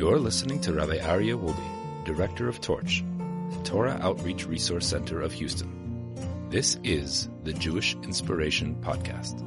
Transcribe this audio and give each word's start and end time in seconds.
You're 0.00 0.18
listening 0.18 0.62
to 0.62 0.72
Rabbi 0.72 0.96
Aryeh 0.96 1.38
Wolbe, 1.38 2.06
Director 2.06 2.48
of 2.48 2.58
Torch, 2.62 3.04
the 3.50 3.62
Torah 3.64 3.98
Outreach 4.00 4.46
Resource 4.46 4.86
Center 4.86 5.20
of 5.20 5.30
Houston. 5.30 6.16
This 6.48 6.78
is 6.82 7.28
the 7.44 7.52
Jewish 7.52 7.94
Inspiration 7.96 8.76
Podcast. 8.80 9.42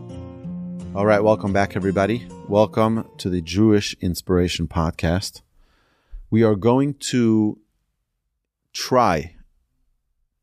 All 0.95 1.07
right, 1.07 1.23
welcome 1.23 1.53
back, 1.53 1.75
everybody. 1.75 2.27
Welcome 2.47 3.09
to 3.17 3.31
the 3.31 3.41
Jewish 3.41 3.95
Inspiration 3.99 4.67
Podcast. 4.67 5.41
We 6.29 6.43
are 6.43 6.53
going 6.53 6.93
to 7.09 7.57
try 8.73 9.33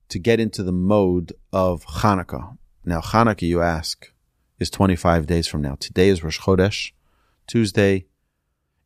to 0.08 0.18
get 0.18 0.40
into 0.40 0.64
the 0.64 0.72
mode 0.72 1.34
of 1.52 1.86
Hanukkah. 1.86 2.58
Now, 2.84 3.00
Hanukkah, 3.00 3.42
you 3.42 3.62
ask, 3.62 4.12
is 4.58 4.70
25 4.70 5.28
days 5.28 5.46
from 5.46 5.62
now. 5.62 5.76
Today 5.78 6.08
is 6.08 6.24
Rosh 6.24 6.40
Chodesh. 6.40 6.90
Tuesday 7.46 8.06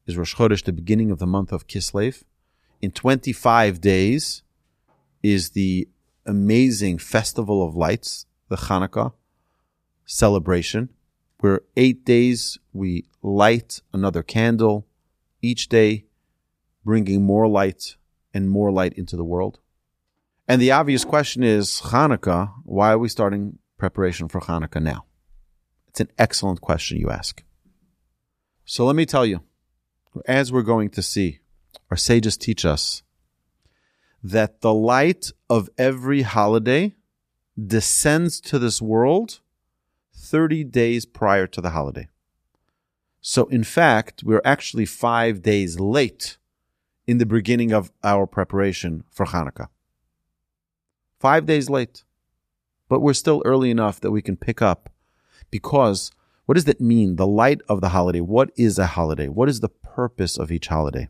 is 0.06 0.16
Rosh 0.16 0.34
Chodesh, 0.34 0.64
the 0.64 0.72
beginning 0.72 1.10
of 1.10 1.18
the 1.18 1.26
month 1.26 1.52
of 1.52 1.66
Kislev. 1.66 2.22
In 2.82 2.90
25 2.90 3.80
days 3.80 4.42
is 5.22 5.50
the 5.50 5.88
amazing 6.26 6.98
Festival 6.98 7.66
of 7.66 7.74
Lights, 7.74 8.26
the 8.48 8.56
Hanukkah 8.56 9.14
celebration, 10.04 10.90
where 11.40 11.62
eight 11.76 12.04
days 12.04 12.58
we 12.72 13.06
light 13.22 13.80
another 13.92 14.22
candle 14.22 14.86
each 15.40 15.68
day, 15.68 16.04
bringing 16.84 17.24
more 17.24 17.48
light 17.48 17.96
and 18.34 18.50
more 18.50 18.70
light 18.70 18.92
into 18.94 19.16
the 19.16 19.24
world. 19.24 19.58
And 20.46 20.60
the 20.60 20.72
obvious 20.72 21.04
question 21.04 21.42
is 21.42 21.80
Hanukkah, 21.86 22.52
why 22.64 22.92
are 22.92 22.98
we 22.98 23.08
starting 23.08 23.58
preparation 23.78 24.28
for 24.28 24.42
Hanukkah 24.42 24.82
now? 24.82 25.06
It's 25.88 26.00
an 26.00 26.10
excellent 26.18 26.60
question 26.60 26.98
you 26.98 27.10
ask. 27.10 27.42
So 28.66 28.84
let 28.84 28.96
me 28.96 29.06
tell 29.06 29.24
you, 29.24 29.40
as 30.26 30.52
we're 30.52 30.62
going 30.62 30.90
to 30.90 31.02
see, 31.02 31.40
our 31.90 31.96
sages 31.96 32.36
teach 32.36 32.64
us 32.64 33.02
that 34.22 34.62
the 34.62 34.72
light 34.72 35.30
of 35.50 35.68
every 35.76 36.22
holiday 36.22 36.94
descends 37.62 38.40
to 38.40 38.58
this 38.58 38.80
world 38.80 39.40
30 40.14 40.64
days 40.64 41.04
prior 41.04 41.46
to 41.46 41.60
the 41.60 41.70
holiday. 41.70 42.08
So, 43.20 43.44
in 43.46 43.64
fact, 43.64 44.22
we're 44.24 44.42
actually 44.44 44.86
five 44.86 45.42
days 45.42 45.78
late 45.78 46.36
in 47.06 47.18
the 47.18 47.26
beginning 47.26 47.72
of 47.72 47.92
our 48.02 48.26
preparation 48.26 49.04
for 49.10 49.26
Hanukkah. 49.26 49.68
Five 51.20 51.46
days 51.46 51.70
late. 51.70 52.04
But 52.88 53.00
we're 53.00 53.14
still 53.14 53.42
early 53.44 53.70
enough 53.70 54.00
that 54.00 54.10
we 54.10 54.22
can 54.22 54.36
pick 54.36 54.60
up 54.60 54.90
because 55.50 56.10
what 56.46 56.54
does 56.54 56.64
that 56.64 56.80
mean? 56.80 57.16
The 57.16 57.26
light 57.26 57.60
of 57.68 57.80
the 57.80 57.90
holiday. 57.90 58.20
What 58.20 58.50
is 58.56 58.78
a 58.78 58.86
holiday? 58.86 59.28
What 59.28 59.48
is 59.48 59.60
the 59.60 59.68
purpose 59.68 60.36
of 60.36 60.52
each 60.52 60.68
holiday? 60.68 61.08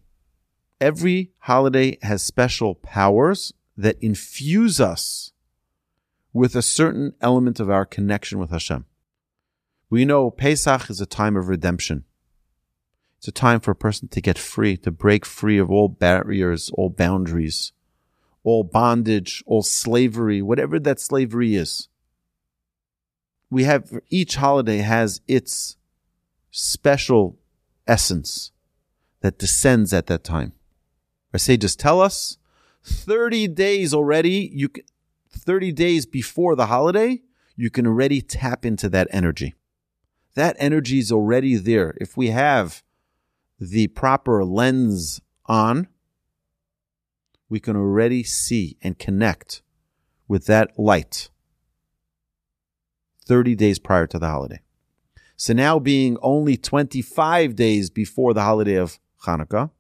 Every 0.81 1.33
holiday 1.39 1.99
has 2.03 2.23
special 2.23 2.75
powers 2.77 3.53
that 3.77 3.97
infuse 4.01 4.81
us 4.81 5.33
with 6.33 6.55
a 6.55 6.63
certain 6.63 7.15
element 7.21 7.59
of 7.59 7.71
our 7.71 7.85
connection 7.85 8.39
with 8.39 8.51
Hashem. 8.51 8.85
We 9.91 10.05
know 10.05 10.31
Pesach 10.31 10.91
is 10.91 11.01
a 11.01 11.07
time 11.07 11.37
of 11.37 11.49
redemption. 11.49 12.05
It's 13.19 13.29
a 13.29 13.33
time 13.33 13.61
for 13.61 13.71
a 13.71 13.77
person 13.77 14.09
to 14.09 14.21
get 14.21 14.39
free, 14.39 14.77
to 14.79 14.91
break 14.91 15.25
free 15.25 15.59
of 15.59 15.71
all 15.71 15.89
barriers, 15.89 16.71
all 16.75 16.91
boundaries, 16.91 17.73
all 18.43 18.63
bondage, 18.63 19.43
all 19.47 19.63
slavery, 19.63 20.43
whatever 20.43 20.79
that 20.79 21.01
slavery 21.01 21.57
is 21.57 21.89
we 23.55 23.63
have 23.63 24.01
each 24.11 24.35
holiday 24.35 24.79
has 24.79 25.21
its 25.29 25.77
special 26.51 27.39
essence 27.87 28.51
that 29.21 29.39
descends 29.39 29.93
at 29.93 30.09
that 30.09 30.25
time. 30.25 30.53
Our 31.33 31.39
sages 31.39 31.77
tell 31.77 32.01
us 32.01 32.37
30 32.83 33.47
days 33.47 33.95
already, 33.95 34.51
you 34.53 34.69
can, 34.69 34.83
30 35.31 35.71
days 35.71 36.05
before 36.05 36.57
the 36.57 36.67
holiday, 36.67 37.23
you 37.55 37.71
can 37.71 37.87
already 37.87 38.21
tap 38.21 38.67
into 38.67 38.89
that 38.89 39.07
energy. 39.13 39.55
That 40.35 40.57
energy 40.59 40.99
is 40.99 41.13
already 41.13 41.55
there. 41.55 41.95
If 42.01 42.17
we 42.17 42.31
have 42.31 42.83
the 43.61 43.87
proper 43.87 44.45
lens 44.45 45.21
on, 45.47 45.87
we 47.49 47.61
can 47.61 47.77
already 47.77 48.25
see 48.25 48.77
and 48.83 48.99
connect 48.99 49.63
with 50.27 50.47
that 50.47 50.77
light 50.77 51.29
30 53.27 53.55
days 53.55 53.79
prior 53.79 54.07
to 54.07 54.19
the 54.19 54.29
holiday. 54.29 54.61
So 55.37 55.53
now 55.53 55.79
being 55.79 56.17
only 56.23 56.57
25 56.57 57.57
days 57.57 57.91
before 57.91 58.35
the 58.35 58.43
holiday 58.43 58.77
of 58.77 58.99
Hanukkah, 59.25 59.71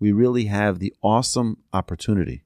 we 0.00 0.12
really 0.12 0.46
have 0.46 0.78
the 0.78 0.94
awesome 1.02 1.58
opportunity 1.72 2.44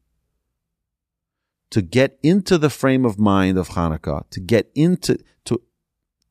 to 1.70 1.80
get 1.80 2.18
into 2.22 2.58
the 2.58 2.70
frame 2.70 3.04
of 3.04 3.18
mind 3.18 3.56
of 3.56 3.70
Hanukkah, 3.70 4.28
to 4.30 4.40
get 4.40 4.70
into, 4.74 5.18
to 5.46 5.60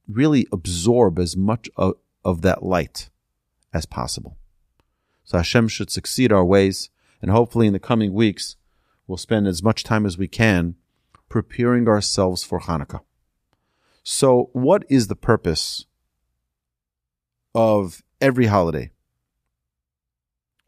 really 0.08 0.48
absorb 0.52 1.18
as 1.18 1.36
much 1.36 1.70
of, 1.76 1.96
of 2.24 2.44
that 2.44 2.64
light 2.64 3.10
as 3.74 3.86
possible. 3.86 4.38
So 5.24 5.38
Hashem 5.38 5.68
should 5.68 5.90
succeed 5.90 6.32
our 6.32 6.46
ways, 6.46 6.90
and 7.22 7.32
hopefully 7.32 7.66
in 7.66 7.74
the 7.74 7.80
coming 7.80 8.14
weeks, 8.14 8.56
we'll 9.08 9.18
spend 9.18 9.48
as 9.48 9.64
much 9.64 9.84
time 9.84 10.06
as 10.06 10.18
we 10.18 10.28
can 10.28 10.76
preparing 11.28 11.88
ourselves 11.88 12.44
for 12.44 12.60
Hanukkah. 12.60 13.02
So, 14.04 14.50
what 14.54 14.84
is 14.90 15.08
the 15.08 15.16
purpose 15.16 15.86
of 17.54 18.04
every 18.20 18.48
holiday? 18.48 18.92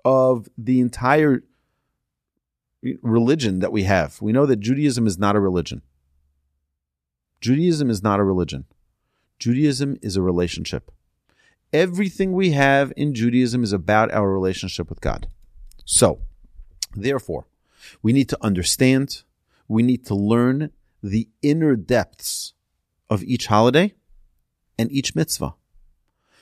Of 0.05 0.47
the 0.57 0.79
entire 0.79 1.43
religion 3.01 3.59
that 3.59 3.71
we 3.71 3.83
have? 3.83 4.21
We 4.21 4.33
know 4.33 4.45
that 4.45 4.59
Judaism 4.59 5.07
is 5.07 5.17
not 5.17 5.35
a 5.35 5.39
religion. 5.39 5.81
Judaism 7.41 7.89
is 7.89 8.03
not 8.03 8.19
a 8.19 8.23
religion. 8.23 8.65
Judaism 9.39 9.97
is 10.01 10.15
a 10.15 10.21
relationship. 10.21 10.91
Everything 11.71 12.33
we 12.33 12.51
have 12.51 12.93
in 12.95 13.15
Judaism 13.15 13.63
is 13.63 13.73
about 13.73 14.11
our 14.11 14.31
relationship 14.31 14.89
with 14.89 15.01
God. 15.01 15.27
So, 15.85 16.21
therefore, 16.95 17.47
we 18.03 18.13
need 18.13 18.29
to 18.29 18.37
understand, 18.41 19.23
we 19.67 19.81
need 19.81 20.05
to 20.05 20.15
learn 20.15 20.71
the 21.01 21.27
inner 21.41 21.75
depths 21.75 22.53
of 23.09 23.23
each 23.23 23.47
holiday 23.47 23.93
and 24.77 24.91
each 24.91 25.15
mitzvah. 25.15 25.55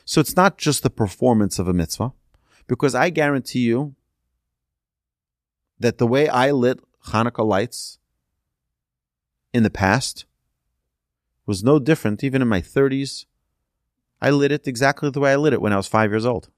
So 0.05 0.21
it's 0.21 0.35
not 0.35 0.57
just 0.57 0.83
the 0.83 0.89
performance 0.89 1.59
of 1.59 1.67
a 1.67 1.73
mitzvah, 1.73 2.13
because 2.67 2.95
I 2.95 3.09
guarantee 3.09 3.59
you 3.59 3.95
that 5.79 5.97
the 5.97 6.07
way 6.07 6.27
I 6.27 6.51
lit 6.51 6.79
Hanukkah 7.07 7.45
lights 7.45 7.97
in 9.53 9.63
the 9.63 9.69
past 9.69 10.25
was 11.45 11.63
no 11.63 11.79
different, 11.79 12.23
even 12.23 12.41
in 12.41 12.47
my 12.47 12.61
30s. 12.61 13.25
I 14.21 14.29
lit 14.29 14.51
it 14.51 14.67
exactly 14.67 15.09
the 15.09 15.19
way 15.19 15.33
I 15.33 15.35
lit 15.35 15.53
it 15.53 15.61
when 15.61 15.73
I 15.73 15.77
was 15.77 15.87
five 15.87 16.11
years 16.11 16.25
old. 16.25 16.49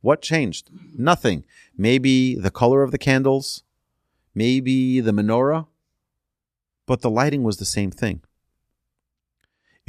What 0.00 0.22
changed? 0.22 0.70
Nothing. 0.96 1.44
Maybe 1.76 2.34
the 2.34 2.50
color 2.50 2.82
of 2.82 2.90
the 2.90 2.98
candles, 2.98 3.62
maybe 4.34 5.00
the 5.00 5.12
menorah, 5.12 5.66
but 6.86 7.02
the 7.02 7.10
lighting 7.10 7.42
was 7.42 7.58
the 7.58 7.64
same 7.64 7.90
thing 7.90 8.22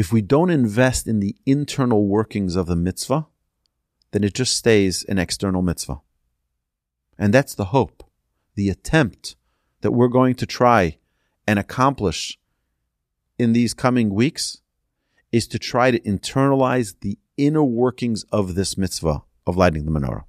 if 0.01 0.11
we 0.11 0.19
don't 0.19 0.49
invest 0.49 1.07
in 1.07 1.19
the 1.19 1.35
internal 1.45 2.07
workings 2.07 2.55
of 2.55 2.65
the 2.65 2.75
mitzvah, 2.75 3.27
then 4.09 4.23
it 4.23 4.33
just 4.33 4.57
stays 4.57 5.03
an 5.03 5.19
external 5.19 5.61
mitzvah. 5.61 6.01
And 7.19 7.31
that's 7.31 7.53
the 7.53 7.65
hope, 7.65 8.03
the 8.55 8.67
attempt 8.67 9.35
that 9.81 9.91
we're 9.91 10.07
going 10.07 10.33
to 10.33 10.47
try 10.47 10.97
and 11.45 11.59
accomplish 11.59 12.39
in 13.37 13.53
these 13.53 13.75
coming 13.75 14.11
weeks 14.11 14.61
is 15.31 15.47
to 15.49 15.59
try 15.59 15.91
to 15.91 15.99
internalize 15.99 16.95
the 17.01 17.19
inner 17.37 17.63
workings 17.63 18.23
of 18.31 18.55
this 18.55 18.75
mitzvah 18.75 19.21
of 19.45 19.55
lighting 19.55 19.85
the 19.85 19.91
menorah. 19.91 20.23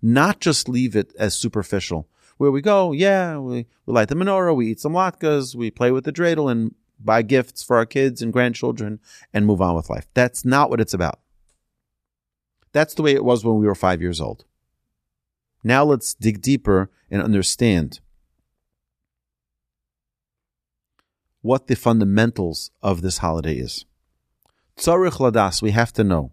Not 0.00 0.40
just 0.40 0.70
leave 0.70 0.96
it 0.96 1.12
as 1.18 1.34
superficial, 1.34 2.08
where 2.38 2.50
we 2.50 2.62
go, 2.62 2.92
yeah, 2.92 3.36
we, 3.36 3.66
we 3.84 3.92
light 3.92 4.08
the 4.08 4.14
menorah, 4.14 4.56
we 4.56 4.68
eat 4.68 4.80
some 4.80 4.94
latkes, 4.94 5.54
we 5.54 5.70
play 5.70 5.90
with 5.90 6.04
the 6.04 6.12
dreidel, 6.12 6.50
and 6.50 6.74
buy 7.04 7.22
gifts 7.22 7.62
for 7.62 7.76
our 7.76 7.86
kids 7.86 8.22
and 8.22 8.32
grandchildren, 8.32 9.00
and 9.32 9.46
move 9.46 9.60
on 9.60 9.74
with 9.74 9.90
life. 9.90 10.06
That's 10.14 10.44
not 10.44 10.70
what 10.70 10.80
it's 10.80 10.94
about. 10.94 11.20
That's 12.72 12.94
the 12.94 13.02
way 13.02 13.12
it 13.12 13.24
was 13.24 13.44
when 13.44 13.58
we 13.58 13.66
were 13.66 13.74
five 13.74 14.00
years 14.00 14.20
old. 14.20 14.44
Now 15.64 15.84
let's 15.84 16.14
dig 16.14 16.40
deeper 16.40 16.90
and 17.10 17.22
understand 17.22 18.00
what 21.42 21.66
the 21.66 21.76
fundamentals 21.76 22.70
of 22.82 23.02
this 23.02 23.18
holiday 23.18 23.56
is. 23.56 23.84
Tzarich 24.76 25.18
ladas, 25.18 25.62
we 25.62 25.72
have 25.72 25.92
to 25.94 26.04
know. 26.04 26.32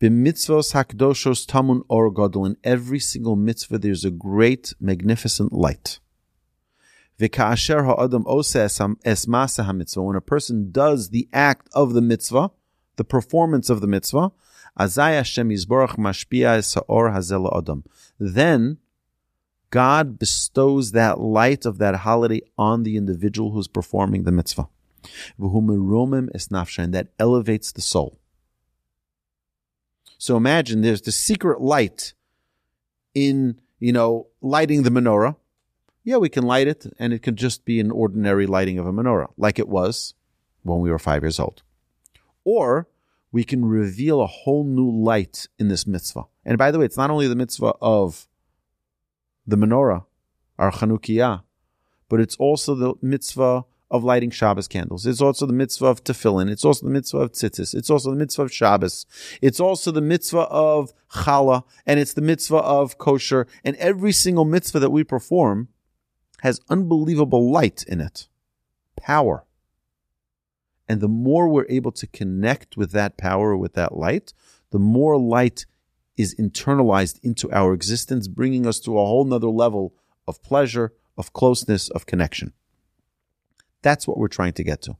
B'mitzvos 0.00 0.72
hakdoshos 0.72 1.46
tamun 1.46 1.82
or 1.88 2.10
gadol. 2.10 2.46
In 2.46 2.56
every 2.64 2.98
single 2.98 3.36
mitzvah, 3.36 3.78
there's 3.78 4.04
a 4.04 4.10
great, 4.10 4.72
magnificent 4.80 5.52
light. 5.52 6.00
When 7.20 7.28
a 10.16 10.20
person 10.20 10.72
does 10.72 11.10
the 11.10 11.28
act 11.32 11.68
of 11.74 11.92
the 11.92 12.00
mitzvah, 12.00 12.50
the 12.96 13.04
performance 13.04 13.68
of 13.68 13.82
the 13.82 13.86
mitzvah, 13.86 14.32
Azai 14.78 15.12
Hashem 15.16 15.50
Yisborach 15.50 15.96
mashpia 15.96 16.64
sa'or 16.64 17.12
hazel 17.12 17.52
adam. 17.54 17.84
Then 18.18 18.78
God 19.68 20.18
bestows 20.18 20.92
that 20.92 21.20
light 21.20 21.66
of 21.66 21.76
that 21.78 21.96
holiday 21.96 22.40
on 22.56 22.84
the 22.84 22.96
individual 22.96 23.50
who's 23.52 23.68
performing 23.68 24.24
the 24.24 24.32
mitzvah. 24.32 24.68
And 25.38 26.94
that 26.94 27.08
elevates 27.18 27.72
the 27.72 27.80
soul. 27.80 28.18
So 30.18 30.36
imagine 30.36 30.82
there's 30.82 31.02
the 31.02 31.12
secret 31.12 31.60
light 31.60 32.14
in, 33.14 33.60
you 33.78 33.92
know, 33.92 34.28
lighting 34.40 34.82
the 34.84 34.90
menorah. 34.90 35.36
Yeah, 36.10 36.16
we 36.16 36.28
can 36.28 36.42
light 36.42 36.66
it 36.66 36.92
and 36.98 37.12
it 37.12 37.22
can 37.22 37.36
just 37.36 37.64
be 37.64 37.78
an 37.78 37.92
ordinary 37.92 38.44
lighting 38.44 38.80
of 38.80 38.86
a 38.86 38.92
menorah, 38.92 39.28
like 39.36 39.60
it 39.60 39.68
was 39.68 40.14
when 40.64 40.80
we 40.80 40.90
were 40.90 40.98
five 40.98 41.22
years 41.22 41.38
old. 41.38 41.62
Or 42.42 42.88
we 43.30 43.44
can 43.44 43.64
reveal 43.64 44.20
a 44.20 44.26
whole 44.26 44.64
new 44.64 44.90
light 44.90 45.46
in 45.56 45.68
this 45.68 45.86
mitzvah. 45.86 46.24
And 46.44 46.58
by 46.58 46.72
the 46.72 46.80
way, 46.80 46.84
it's 46.86 46.96
not 46.96 47.10
only 47.10 47.28
the 47.28 47.36
mitzvah 47.36 47.74
of 47.80 48.26
the 49.46 49.54
menorah, 49.54 50.04
our 50.58 50.72
Chanukiah, 50.72 51.44
but 52.08 52.18
it's 52.18 52.34
also 52.38 52.74
the 52.74 52.94
mitzvah 53.00 53.64
of 53.88 54.02
lighting 54.02 54.30
Shabbos 54.30 54.66
candles. 54.66 55.06
It's 55.06 55.20
also 55.20 55.46
the 55.46 55.52
mitzvah 55.52 55.86
of 55.86 56.02
tefillin. 56.02 56.50
It's 56.50 56.64
also 56.64 56.86
the 56.86 56.92
mitzvah 56.92 57.18
of 57.18 57.30
tzitzis. 57.30 57.72
It's 57.72 57.88
also 57.88 58.10
the 58.10 58.16
mitzvah 58.16 58.42
of 58.42 58.52
Shabbos. 58.52 59.06
It's 59.40 59.60
also 59.60 59.92
the 59.92 60.00
mitzvah 60.00 60.48
of 60.50 60.92
challah, 61.12 61.62
and 61.86 62.00
it's 62.00 62.14
the 62.14 62.20
mitzvah 62.20 62.56
of 62.56 62.98
kosher. 62.98 63.46
And 63.62 63.76
every 63.76 64.10
single 64.10 64.44
mitzvah 64.44 64.80
that 64.80 64.90
we 64.90 65.04
perform 65.04 65.68
has 66.42 66.60
unbelievable 66.68 67.50
light 67.50 67.84
in 67.86 68.00
it, 68.00 68.28
power. 68.96 69.44
And 70.88 71.00
the 71.00 71.08
more 71.08 71.48
we're 71.48 71.66
able 71.68 71.92
to 71.92 72.06
connect 72.06 72.76
with 72.76 72.92
that 72.92 73.16
power, 73.16 73.56
with 73.56 73.74
that 73.74 73.96
light, 73.96 74.32
the 74.70 74.78
more 74.78 75.16
light 75.18 75.66
is 76.16 76.34
internalized 76.34 77.20
into 77.22 77.50
our 77.52 77.72
existence, 77.72 78.28
bringing 78.28 78.66
us 78.66 78.80
to 78.80 78.98
a 78.98 79.04
whole 79.04 79.24
nother 79.24 79.48
level 79.48 79.94
of 80.26 80.42
pleasure, 80.42 80.92
of 81.16 81.32
closeness, 81.32 81.88
of 81.90 82.06
connection. 82.06 82.52
That's 83.82 84.06
what 84.06 84.18
we're 84.18 84.28
trying 84.28 84.52
to 84.54 84.64
get 84.64 84.82
to. 84.82 84.96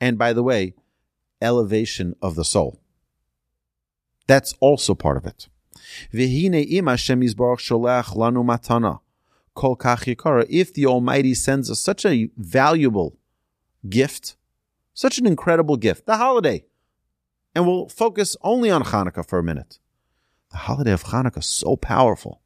And 0.00 0.16
by 0.16 0.32
the 0.32 0.42
way, 0.42 0.74
elevation 1.40 2.14
of 2.22 2.34
the 2.34 2.44
soul. 2.44 2.80
That's 4.26 4.54
also 4.60 4.94
part 4.94 5.16
of 5.16 5.26
it. 5.26 5.48
If 10.48 10.72
the 10.72 10.86
Almighty 10.86 11.34
sends 11.34 11.70
us 11.70 11.80
such 11.80 12.06
a 12.06 12.30
valuable 12.36 13.18
gift, 13.88 14.36
such 14.94 15.18
an 15.18 15.26
incredible 15.26 15.76
gift, 15.76 16.06
the 16.06 16.16
holiday, 16.16 16.64
and 17.54 17.66
we'll 17.66 17.88
focus 17.88 18.36
only 18.42 18.70
on 18.70 18.84
Hanukkah 18.84 19.28
for 19.28 19.38
a 19.38 19.42
minute. 19.42 19.78
The 20.50 20.58
holiday 20.58 20.92
of 20.92 21.04
Hanukkah 21.04 21.38
is 21.38 21.46
so 21.46 21.76
powerful. 21.76 22.40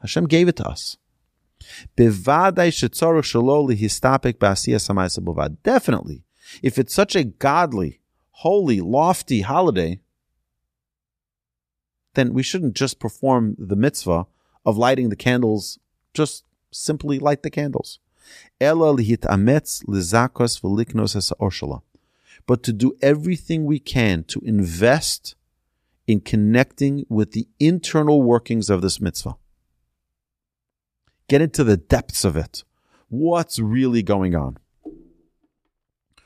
Hashem 0.00 0.26
gave 0.26 0.48
it 0.48 0.56
to 0.56 0.66
us. 0.66 0.96
Definitely, 5.62 6.24
if 6.62 6.78
it's 6.78 6.94
such 6.94 7.14
a 7.14 7.24
godly, 7.24 8.00
holy, 8.30 8.80
lofty 8.80 9.42
holiday, 9.42 10.00
then 12.14 12.32
we 12.32 12.42
shouldn't 12.42 12.74
just 12.74 12.98
perform 12.98 13.56
the 13.58 13.76
mitzvah 13.76 14.26
of 14.64 14.78
lighting 14.78 15.10
the 15.10 15.16
candles, 15.16 15.78
just 16.14 16.44
simply 16.70 17.18
light 17.18 17.42
the 17.42 17.50
candles. 17.50 17.98
But 22.46 22.62
to 22.62 22.72
do 22.72 22.96
everything 23.02 23.64
we 23.64 23.78
can 23.78 24.24
to 24.24 24.40
invest 24.40 25.34
in 26.06 26.20
connecting 26.20 27.06
with 27.08 27.32
the 27.32 27.48
internal 27.58 28.22
workings 28.22 28.70
of 28.70 28.82
this 28.82 29.00
mitzvah. 29.00 29.36
Get 31.28 31.40
into 31.40 31.62
the 31.62 31.76
depths 31.76 32.24
of 32.24 32.36
it. 32.36 32.64
What's 33.08 33.58
really 33.58 34.02
going 34.02 34.34
on? 34.34 34.58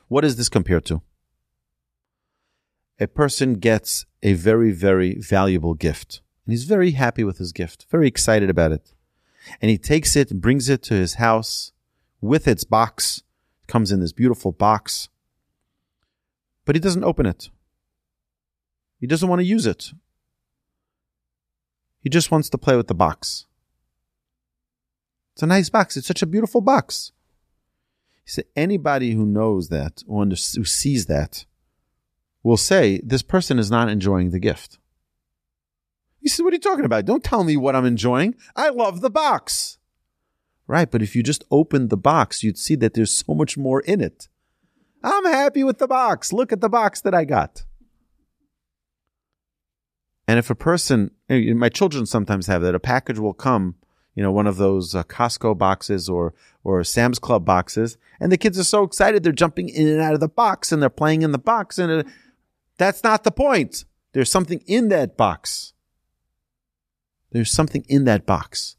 What 0.09 0.25
is 0.25 0.37
this 0.37 0.49
compared 0.49 0.85
to? 0.87 1.03
A 2.99 3.07
person 3.07 3.55
gets 3.55 4.07
a 4.23 4.35
very, 4.35 4.71
very 4.71 5.19
valuable 5.19 5.75
gift. 5.75 6.23
And 6.47 6.53
he's 6.53 6.65
very 6.65 6.93
happy 6.93 7.25
with 7.25 7.39
his 7.39 7.53
gift, 7.53 7.87
very 7.91 8.07
excited 8.07 8.49
about 8.49 8.73
it. 8.73 8.93
And 9.61 9.70
he 9.70 9.79
takes 9.79 10.17
it 10.17 10.31
and 10.31 10.41
brings 10.41 10.69
it 10.69 10.82
to 10.85 10.94
his 10.94 11.14
house 11.14 11.73
with 12.20 12.49
its 12.49 12.64
box. 12.64 13.23
It 13.62 13.69
comes 13.69 13.93
in 13.93 14.00
this 14.00 14.12
beautiful 14.12 14.52
box. 14.52 15.08
But 16.64 16.76
he 16.76 16.81
doesn't 16.81 17.05
open 17.05 17.26
it. 17.26 17.50
He 18.99 19.06
doesn't 19.06 19.29
want 19.29 19.41
to 19.41 19.46
use 19.46 19.67
it. 19.67 19.93
He 22.00 22.08
just 22.08 22.31
wants 22.31 22.49
to 22.50 22.58
play 22.58 22.76
with 22.76 22.87
the 22.87 22.94
box. 22.94 23.46
It's 25.35 25.43
a 25.43 25.46
nice 25.46 25.69
box. 25.69 25.96
It's 25.96 26.06
such 26.06 26.23
a 26.23 26.26
beautiful 26.26 26.61
box. 26.61 27.12
He 28.25 28.31
said, 28.31 28.44
anybody 28.56 29.12
who 29.12 29.26
knows 29.26 29.69
that 29.69 30.02
or 30.06 30.25
who 30.25 30.35
sees 30.35 31.06
that 31.06 31.44
will 32.43 32.56
say 32.56 33.00
this 33.05 33.23
person 33.23 33.58
is 33.58 33.70
not 33.70 33.88
enjoying 33.88 34.31
the 34.31 34.38
gift. 34.38 34.79
He 36.25 36.29
said, 36.29 36.43
what 36.43 36.53
are 36.53 36.56
you 36.56 36.61
talking 36.61 36.85
about? 36.85 37.05
Don't 37.05 37.23
tell 37.23 37.44
me 37.44 37.56
what 37.56 37.76
I'm 37.76 37.85
enjoying. 37.85 38.35
I 38.56 38.71
love 38.71 39.00
the 39.00 39.11
box. 39.11 39.79
Right, 40.67 40.91
but 40.91 41.03
if 41.03 41.15
you 41.15 41.23
just 41.23 41.44
opened 41.50 41.91
the 41.91 41.97
box, 41.97 42.43
you'd 42.43 42.59
see 42.59 42.75
that 42.76 42.94
there's 42.94 43.12
so 43.12 43.32
much 43.35 43.56
more 43.56 43.81
in 43.82 44.00
it. 44.00 44.29
I'm 45.05 45.26
happy 45.26 45.62
with 45.62 45.79
the 45.79 45.87
box. 45.87 46.32
Look 46.32 46.50
at 46.50 46.61
the 46.61 46.69
box 46.69 47.00
that 47.03 47.15
I 47.15 47.25
got. 47.25 47.65
And 50.26 50.38
if 50.38 50.50
a 50.50 50.56
person, 50.56 51.12
my 51.29 51.69
children 51.69 52.06
sometimes 52.06 52.49
have 52.49 52.62
that, 52.62 52.75
a 52.75 52.81
package 52.81 53.20
will 53.20 53.35
come 53.35 53.77
you 54.15 54.23
know, 54.23 54.31
one 54.31 54.47
of 54.47 54.56
those 54.56 54.94
uh, 54.94 55.03
Costco 55.05 55.59
boxes 55.59 56.09
or 56.09 56.35
or 56.62 56.82
Sam's 56.85 57.19
Club 57.19 57.44
boxes, 57.44 57.99
and 58.20 58.31
the 58.31 58.38
kids 58.38 58.59
are 58.59 58.65
so 58.65 58.85
excited 58.85 59.23
they're 59.23 59.32
jumping 59.32 59.69
in 59.69 59.88
and 59.88 60.00
out 60.00 60.15
of 60.15 60.20
the 60.20 60.29
box 60.29 60.73
and 60.73 60.81
they're 60.81 60.88
playing 60.88 61.23
in 61.23 61.32
the 61.32 61.38
box, 61.38 61.79
and 61.79 61.91
it, 61.91 62.06
that's 62.79 63.03
not 63.03 63.25
the 63.25 63.32
point. 63.32 63.85
There's 64.12 64.31
something 64.31 64.62
in 64.67 64.88
that 64.88 65.17
box. 65.17 65.74
There's 67.35 67.51
something 67.51 67.85
in 67.89 68.05
that 68.05 68.25
box. 68.27 68.77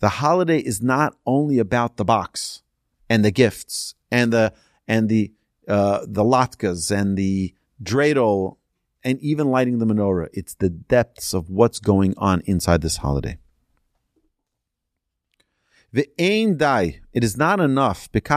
The 0.00 0.08
holiday 0.08 0.60
is 0.60 0.80
not 0.80 1.14
only 1.26 1.58
about 1.58 1.98
the 1.98 2.04
box 2.04 2.62
and 3.10 3.22
the 3.22 3.30
gifts 3.30 3.94
and 4.10 4.32
the 4.32 4.54
and 4.88 5.10
the 5.10 5.32
uh, 5.68 6.06
the 6.06 6.24
latkes 6.24 6.90
and 6.90 7.18
the 7.18 7.54
dreidel 7.82 8.56
and 9.04 9.20
even 9.20 9.50
lighting 9.50 9.78
the 9.78 9.84
menorah. 9.84 10.30
It's 10.32 10.54
the 10.54 10.70
depths 10.70 11.34
of 11.34 11.50
what's 11.50 11.80
going 11.80 12.14
on 12.16 12.40
inside 12.46 12.80
this 12.80 12.96
holiday. 12.96 13.36
Ve'ein 15.94 16.56
dai. 16.56 17.00
It 17.12 17.22
is 17.22 17.36
not 17.36 17.60
enough. 17.60 18.08
It's 18.14 18.30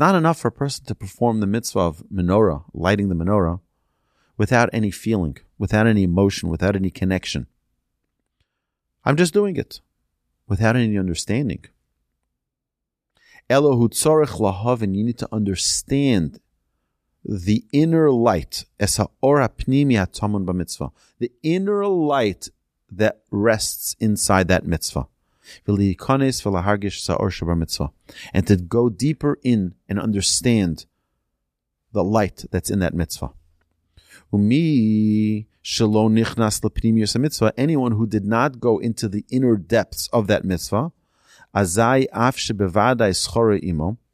not 0.00 0.14
enough 0.16 0.38
for 0.40 0.48
a 0.48 0.52
person 0.52 0.84
to 0.86 0.94
perform 0.96 1.38
the 1.38 1.46
mitzvah 1.46 1.78
of 1.78 2.02
menorah, 2.12 2.64
lighting 2.74 3.08
the 3.08 3.14
menorah, 3.14 3.60
without 4.40 4.70
any 4.72 4.90
feeling, 4.90 5.36
without 5.58 5.86
any 5.86 6.02
emotion, 6.02 6.48
without 6.48 6.74
any 6.74 6.90
connection. 6.90 7.46
I'm 9.04 9.16
just 9.22 9.34
doing 9.34 9.56
it 9.56 9.82
without 10.48 10.76
any 10.76 10.96
understanding. 10.96 11.62
Elohu 13.50 13.90
tzorech 13.90 14.40
lahav, 14.40 14.80
and 14.80 14.96
you 14.96 15.04
need 15.04 15.18
to 15.18 15.28
understand 15.30 16.40
the 17.22 17.66
inner 17.70 18.10
light, 18.10 18.64
the 18.78 19.10
inner 21.42 21.86
light 21.86 22.48
that 22.90 23.20
rests 23.30 23.94
inside 24.00 24.48
that 24.48 24.64
mitzvah. 24.64 25.06
And 28.32 28.46
to 28.46 28.56
go 28.56 28.88
deeper 28.88 29.38
in 29.42 29.74
and 29.86 30.00
understand 30.00 30.86
the 31.92 32.04
light 32.04 32.46
that's 32.50 32.70
in 32.70 32.78
that 32.78 32.94
mitzvah. 32.94 33.32
Anyone 34.32 34.82
who 37.92 38.06
did 38.06 38.24
not 38.24 38.60
go 38.60 38.78
into 38.78 39.08
the 39.08 39.24
inner 39.30 39.56
depths 39.56 40.08
of 40.12 40.26
that 40.28 40.44
mitzvah, 40.44 40.92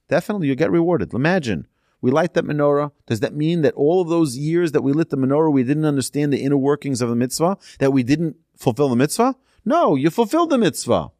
definitely 0.08 0.48
you 0.48 0.54
get 0.54 0.70
rewarded. 0.70 1.12
Imagine 1.12 1.66
we 2.00 2.10
light 2.10 2.34
that 2.34 2.44
menorah. 2.44 2.92
Does 3.06 3.20
that 3.20 3.34
mean 3.34 3.62
that 3.62 3.74
all 3.74 4.00
of 4.00 4.08
those 4.08 4.36
years 4.36 4.72
that 4.72 4.82
we 4.82 4.92
lit 4.92 5.10
the 5.10 5.16
menorah, 5.16 5.52
we 5.52 5.64
didn't 5.64 5.84
understand 5.84 6.32
the 6.32 6.42
inner 6.42 6.56
workings 6.56 7.00
of 7.02 7.08
the 7.08 7.16
mitzvah? 7.16 7.58
That 7.78 7.92
we 7.92 8.02
didn't 8.02 8.36
fulfill 8.56 8.88
the 8.88 8.96
mitzvah? 8.96 9.34
No, 9.64 9.96
you 9.96 10.10
fulfilled 10.10 10.50
the 10.50 10.58
mitzvah. 10.58 11.10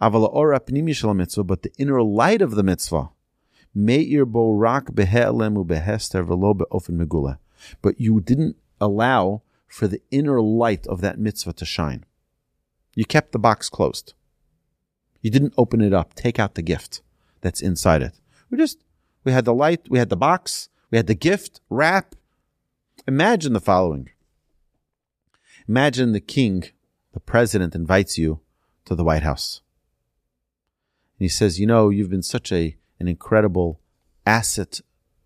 But 0.00 0.10
the 1.62 1.72
inner 1.78 2.02
light 2.02 2.42
of 2.42 2.54
the 2.54 2.62
mitzvah, 2.62 3.10
but 7.82 8.00
you 8.00 8.20
didn't 8.20 8.56
allow 8.80 9.42
for 9.66 9.88
the 9.88 10.00
inner 10.10 10.40
light 10.40 10.86
of 10.86 11.00
that 11.00 11.18
mitzvah 11.18 11.52
to 11.54 11.64
shine. 11.64 12.04
You 12.94 13.04
kept 13.04 13.32
the 13.32 13.38
box 13.38 13.68
closed. 13.68 14.14
You 15.20 15.30
didn't 15.30 15.54
open 15.56 15.80
it 15.80 15.92
up, 15.92 16.14
take 16.14 16.38
out 16.38 16.54
the 16.54 16.62
gift 16.62 17.02
that's 17.40 17.60
inside 17.60 18.02
it. 18.02 18.20
We 18.50 18.58
just 18.58 18.78
we 19.24 19.32
had 19.32 19.44
the 19.44 19.54
light, 19.54 19.88
we 19.90 19.98
had 19.98 20.08
the 20.08 20.16
box, 20.16 20.68
we 20.90 20.96
had 20.96 21.08
the 21.08 21.14
gift, 21.14 21.60
wrap. 21.68 22.14
Imagine 23.06 23.52
the 23.52 23.60
following. 23.60 24.10
Imagine 25.68 26.12
the 26.12 26.20
king, 26.20 26.64
the 27.12 27.20
president 27.20 27.74
invites 27.74 28.16
you 28.16 28.40
to 28.84 28.94
the 28.94 29.04
White 29.04 29.24
House. 29.24 29.60
And 31.18 31.24
he 31.24 31.28
says, 31.28 31.58
you 31.58 31.66
know, 31.66 31.90
you've 31.90 32.10
been 32.10 32.22
such 32.22 32.52
a, 32.52 32.76
an 33.00 33.08
incredible 33.08 33.80
asset 34.24 34.80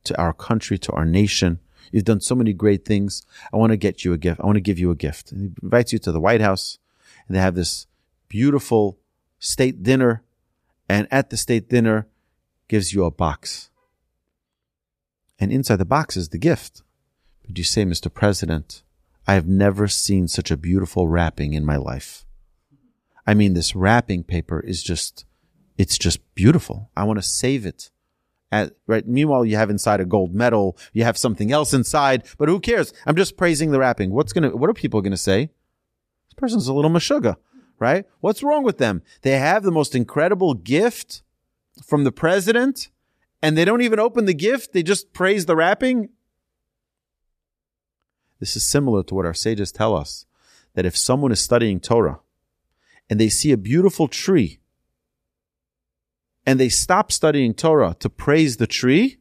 to 0.05 0.19
our 0.19 0.33
country, 0.33 0.79
to 0.79 0.93
our 0.93 1.05
nation. 1.05 1.61
You've 1.91 2.05
done 2.05 2.21
so 2.21 2.35
many 2.35 2.53
great 2.53 2.85
things. 2.85 3.25
I 3.53 3.57
want 3.57 3.71
to 3.73 3.77
get 3.77 4.05
you 4.05 4.13
a 4.13 4.19
gift. 4.19 4.41
I 4.41 4.47
want 4.47 4.57
to 4.57 4.61
give 4.61 4.79
you 4.79 4.91
a 4.91 4.97
gift. 4.97 5.33
And 5.33 5.41
he 5.41 5.53
invites 5.63 5.93
you 5.93 5.99
to 6.01 6.13
the 6.13 6.21
White 6.21 6.41
House 6.41 6.79
and 7.27 7.37
they 7.37 7.41
have 7.41 7.55
this 7.55 7.87
beautiful 8.29 8.99
state 9.39 9.83
dinner. 9.83 10.23
And 10.89 11.07
at 11.11 11.31
the 11.31 11.37
state 11.37 11.69
dinner 11.69 12.09
gives 12.69 12.93
you 12.93 13.05
a 13.05 13.11
box. 13.11 13.71
And 15.39 15.53
inside 15.53 15.77
the 15.77 15.85
box 15.85 16.17
is 16.17 16.29
the 16.29 16.39
gift. 16.39 16.83
But 17.47 17.57
you 17.57 17.65
say, 17.65 17.85
Mr. 17.85 18.13
President, 18.13 18.83
I 19.27 19.35
have 19.35 19.47
never 19.47 19.89
seen 19.89 20.29
such 20.29 20.51
a 20.51 20.57
beautiful 20.57 21.09
wrapping 21.09 21.53
in 21.53 21.65
my 21.65 21.77
life. 21.77 22.25
I 23.27 23.35
mean, 23.35 23.55
this 23.55 23.77
wrapping 23.77 24.25
paper 24.25 24.61
is 24.61 24.83
just, 24.83 25.25
it's 25.79 25.99
just 25.99 26.19
beautiful. 26.35 26.91
I 26.97 27.05
want 27.05 27.19
to 27.19 27.23
save 27.23 27.65
it. 27.65 27.91
At, 28.53 28.73
right. 28.87 29.07
Meanwhile, 29.07 29.45
you 29.45 29.57
have 29.57 29.71
inside 29.71 30.01
a 30.01 30.05
gold 30.05 30.35
medal. 30.35 30.77
You 30.93 31.05
have 31.05 31.17
something 31.17 31.53
else 31.53 31.73
inside, 31.73 32.25
but 32.37 32.49
who 32.49 32.59
cares? 32.59 32.93
I'm 33.07 33.17
just 33.17 33.37
praising 33.37 33.71
the 33.71 33.79
wrapping. 33.79 34.11
What's 34.11 34.33
going 34.33 34.51
to, 34.51 34.57
what 34.57 34.69
are 34.69 34.75
people 34.75 35.01
going 35.03 35.13
to 35.13 35.17
say? 35.17 35.51
This 36.29 36.35
person's 36.37 36.67
a 36.67 36.75
little 36.75 36.91
mashuga, 36.91 37.37
right? 37.79 38.07
What's 38.21 38.43
wrong 38.43 38.65
with 38.65 38.79
them? 38.79 39.03
They 39.23 39.39
have 39.39 39.63
the 39.63 39.71
most 39.71 39.95
incredible 39.95 40.55
gift 40.55 41.23
from 41.85 42.05
the 42.05 42.13
president 42.13 42.91
and 43.43 43.57
they 43.57 43.65
don't 43.65 43.83
even 43.83 43.99
open 43.99 44.25
the 44.25 44.35
gift. 44.35 44.73
They 44.73 44.83
just 44.83 45.13
praise 45.13 45.47
the 45.47 45.57
wrapping. 45.57 46.11
This 48.39 48.57
is 48.57 48.65
similar 48.65 49.03
to 49.05 49.15
what 49.15 49.27
our 49.27 49.35
sages 49.35 49.71
tell 49.71 49.95
us 49.95 50.27
that 50.75 50.87
if 50.87 50.97
someone 50.97 51.33
is 51.33 51.41
studying 51.41 51.79
Torah 51.79 52.21
and 53.09 53.21
they 53.21 53.29
see 53.29 53.53
a 53.53 53.57
beautiful 53.57 54.09
tree 54.09 54.61
and 56.47 56.59
they 56.59 56.69
stop 56.69 57.13
studying 57.13 57.55
Torah 57.55 57.97
to 58.01 58.09
praise 58.09 58.57
the 58.57 58.67
tree, 58.67 59.19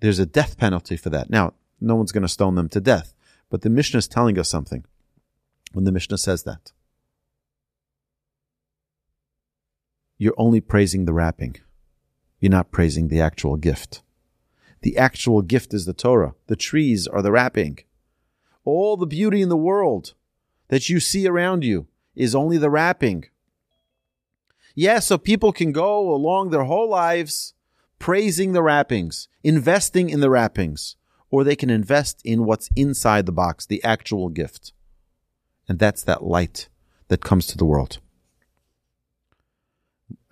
there's 0.00 0.18
a 0.18 0.26
death 0.26 0.58
penalty 0.58 0.96
for 0.96 1.10
that. 1.10 1.30
Now, 1.30 1.54
no 1.80 1.94
one's 1.96 2.12
going 2.12 2.22
to 2.22 2.28
stone 2.28 2.54
them 2.54 2.68
to 2.70 2.80
death, 2.80 3.14
but 3.48 3.62
the 3.62 3.70
Mishnah 3.70 3.98
is 3.98 4.08
telling 4.08 4.38
us 4.38 4.48
something 4.48 4.84
when 5.72 5.84
the 5.84 5.92
Mishnah 5.92 6.18
says 6.18 6.42
that. 6.44 6.72
You're 10.18 10.34
only 10.36 10.60
praising 10.60 11.06
the 11.06 11.14
wrapping. 11.14 11.56
You're 12.40 12.50
not 12.50 12.70
praising 12.70 13.08
the 13.08 13.20
actual 13.20 13.56
gift. 13.56 14.02
The 14.82 14.96
actual 14.96 15.42
gift 15.42 15.74
is 15.74 15.86
the 15.86 15.92
Torah. 15.92 16.34
The 16.46 16.56
trees 16.56 17.06
are 17.06 17.22
the 17.22 17.32
wrapping. 17.32 17.78
All 18.64 18.96
the 18.96 19.06
beauty 19.06 19.40
in 19.40 19.48
the 19.48 19.56
world 19.56 20.14
that 20.68 20.88
you 20.88 21.00
see 21.00 21.26
around 21.26 21.64
you 21.64 21.86
is 22.14 22.34
only 22.34 22.58
the 22.58 22.70
wrapping. 22.70 23.24
Yeah, 24.74 24.98
so 25.00 25.18
people 25.18 25.52
can 25.52 25.72
go 25.72 26.14
along 26.14 26.50
their 26.50 26.64
whole 26.64 26.88
lives 26.88 27.54
praising 27.98 28.52
the 28.52 28.62
wrappings, 28.62 29.28
investing 29.44 30.10
in 30.10 30.20
the 30.20 30.30
wrappings, 30.30 30.96
or 31.30 31.44
they 31.44 31.54
can 31.54 31.70
invest 31.70 32.20
in 32.24 32.44
what's 32.44 32.68
inside 32.74 33.26
the 33.26 33.32
box, 33.32 33.66
the 33.66 33.82
actual 33.84 34.28
gift. 34.28 34.72
And 35.68 35.78
that's 35.78 36.02
that 36.04 36.24
light 36.24 36.68
that 37.08 37.22
comes 37.22 37.46
to 37.46 37.56
the 37.56 37.64
world. 37.64 38.00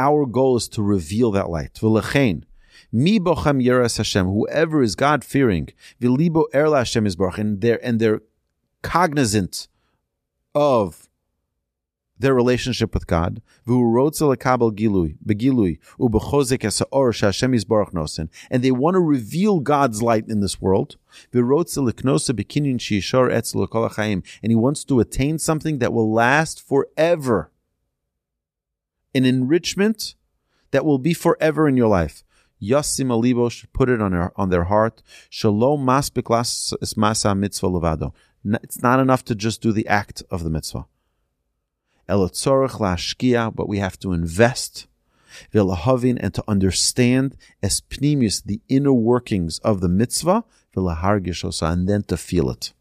Our 0.01 0.27
goal 0.27 0.57
is 0.57 0.69
to 0.71 0.83
reveal 0.83 1.31
that 1.33 1.51
light. 1.51 1.79
Whoever 1.79 2.03
is 4.83 4.97
God 4.97 5.25
fearing, 5.25 5.69
er 6.03 7.07
is 7.07 7.17
and 7.17 7.61
they're 7.61 7.85
and 7.85 8.01
they're 8.01 8.23
cognizant 8.83 9.69
of 10.55 11.08
their 12.19 12.35
relationship 12.35 12.93
with 12.95 13.07
God. 13.07 13.41
And 13.67 13.77
they 18.65 18.71
want 18.71 18.95
to 18.95 19.01
reveal 19.01 19.61
God's 19.61 20.03
light 20.03 20.29
in 20.29 20.41
this 20.41 20.61
world. 20.61 20.97
And 21.33 21.45
he 24.43 24.55
wants 24.55 24.85
to 24.85 25.01
attain 25.01 25.39
something 25.39 25.79
that 25.79 25.93
will 25.93 26.13
last 26.13 26.61
forever. 26.61 27.53
An 29.15 29.25
enrichment 29.25 30.15
that 30.71 30.85
will 30.85 30.99
be 30.99 31.15
forever 31.15 31.67
in 31.69 31.77
your 31.77 31.89
life. 31.89 32.25
Yasim 32.61 33.07
alibo 33.07 33.51
should 33.51 33.73
put 33.73 33.89
it 33.89 34.03
on 34.03 34.11
their, 34.11 34.33
on 34.37 34.51
their 34.51 34.65
heart. 34.65 35.03
Shalom 35.31 35.87
maspik 35.87 36.25
masa 36.25 37.39
mitzvah 37.39 37.69
levado. 37.69 38.13
It's 38.45 38.83
not 38.83 39.01
enough 39.01 39.25
to 39.27 39.35
just 39.35 39.63
do 39.63 39.73
the 39.73 39.87
act 39.87 40.23
of 40.31 40.45
the 40.45 40.51
mitzvah 40.51 40.87
but 42.09 43.69
we 43.69 43.79
have 43.79 43.99
to 44.01 44.13
invest 44.13 44.87
and 45.53 46.35
to 46.35 46.45
understand 46.49 47.37
as 47.63 47.81
pnimius, 47.81 48.43
the 48.43 48.61
inner 48.69 48.93
workings 48.93 49.59
of 49.61 49.81
the 49.81 49.89
mitzvah, 49.89 50.45
and 50.75 51.89
then 51.89 52.03
to 52.05 52.17
feel 52.17 52.51
it. 52.51 52.73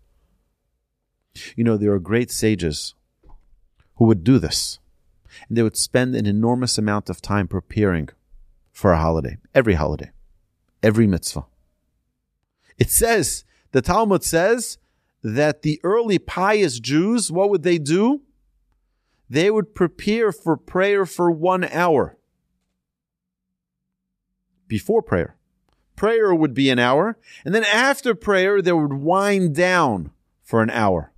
You 1.55 1.63
know, 1.63 1.77
there 1.77 1.91
are 1.91 1.99
great 1.99 2.31
sages 2.31 2.95
who 3.95 4.05
would 4.05 4.23
do 4.23 4.39
this. 4.39 4.79
And 5.47 5.57
they 5.57 5.63
would 5.63 5.77
spend 5.77 6.15
an 6.15 6.25
enormous 6.25 6.77
amount 6.77 7.09
of 7.09 7.21
time 7.21 7.47
preparing 7.47 8.09
for 8.71 8.91
a 8.91 8.97
holiday, 8.97 9.37
every 9.53 9.73
holiday, 9.73 10.11
every 10.81 11.07
mitzvah. 11.07 11.45
It 12.77 12.89
says, 12.89 13.43
the 13.71 13.81
Talmud 13.81 14.23
says 14.23 14.77
that 15.23 15.61
the 15.61 15.79
early 15.83 16.19
pious 16.19 16.79
Jews, 16.79 17.31
what 17.31 17.49
would 17.49 17.63
they 17.63 17.77
do? 17.77 18.21
They 19.29 19.51
would 19.51 19.75
prepare 19.75 20.31
for 20.31 20.57
prayer 20.57 21.05
for 21.05 21.31
one 21.31 21.65
hour 21.65 22.17
before 24.67 25.01
prayer. 25.01 25.37
Prayer 25.95 26.33
would 26.33 26.53
be 26.53 26.69
an 26.69 26.77
hour, 26.77 27.17
and 27.43 27.55
then 27.55 27.63
after 27.63 28.13
prayer, 28.13 28.61
they 28.61 28.71
would 28.71 28.93
wind 28.93 29.55
down 29.55 30.11
for 30.43 30.61
an 30.61 30.69
hour. 30.69 31.11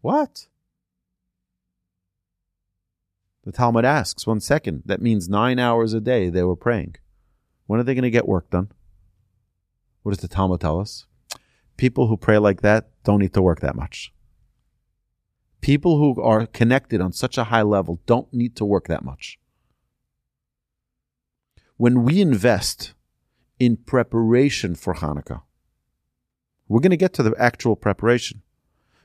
What? 0.00 0.48
The 3.44 3.52
Talmud 3.52 3.84
asks, 3.84 4.26
one 4.26 4.40
second, 4.40 4.82
that 4.86 5.00
means 5.00 5.28
nine 5.28 5.60
hours 5.60 5.94
a 5.94 6.00
day 6.00 6.28
they 6.28 6.42
were 6.42 6.56
praying. 6.56 6.96
When 7.66 7.78
are 7.78 7.84
they 7.84 7.94
going 7.94 8.02
to 8.02 8.10
get 8.10 8.26
work 8.26 8.50
done? 8.50 8.72
What 10.02 10.12
does 10.12 10.20
the 10.20 10.28
Talmud 10.28 10.60
tell 10.60 10.80
us? 10.80 11.06
People 11.76 12.08
who 12.08 12.16
pray 12.16 12.38
like 12.38 12.62
that 12.62 12.90
don't 13.04 13.20
need 13.20 13.34
to 13.34 13.42
work 13.42 13.60
that 13.60 13.76
much. 13.76 14.12
People 15.66 15.98
who 15.98 16.22
are 16.22 16.46
connected 16.46 17.00
on 17.00 17.12
such 17.12 17.36
a 17.36 17.42
high 17.42 17.62
level 17.62 18.00
don't 18.06 18.32
need 18.32 18.54
to 18.54 18.64
work 18.64 18.86
that 18.86 19.04
much. 19.04 19.36
When 21.76 22.04
we 22.04 22.20
invest 22.20 22.94
in 23.58 23.76
preparation 23.78 24.76
for 24.76 24.94
Hanukkah, 24.94 25.42
we're 26.68 26.78
going 26.78 26.90
to 26.90 26.96
get 26.96 27.12
to 27.14 27.24
the 27.24 27.34
actual 27.36 27.74
preparation. 27.74 28.42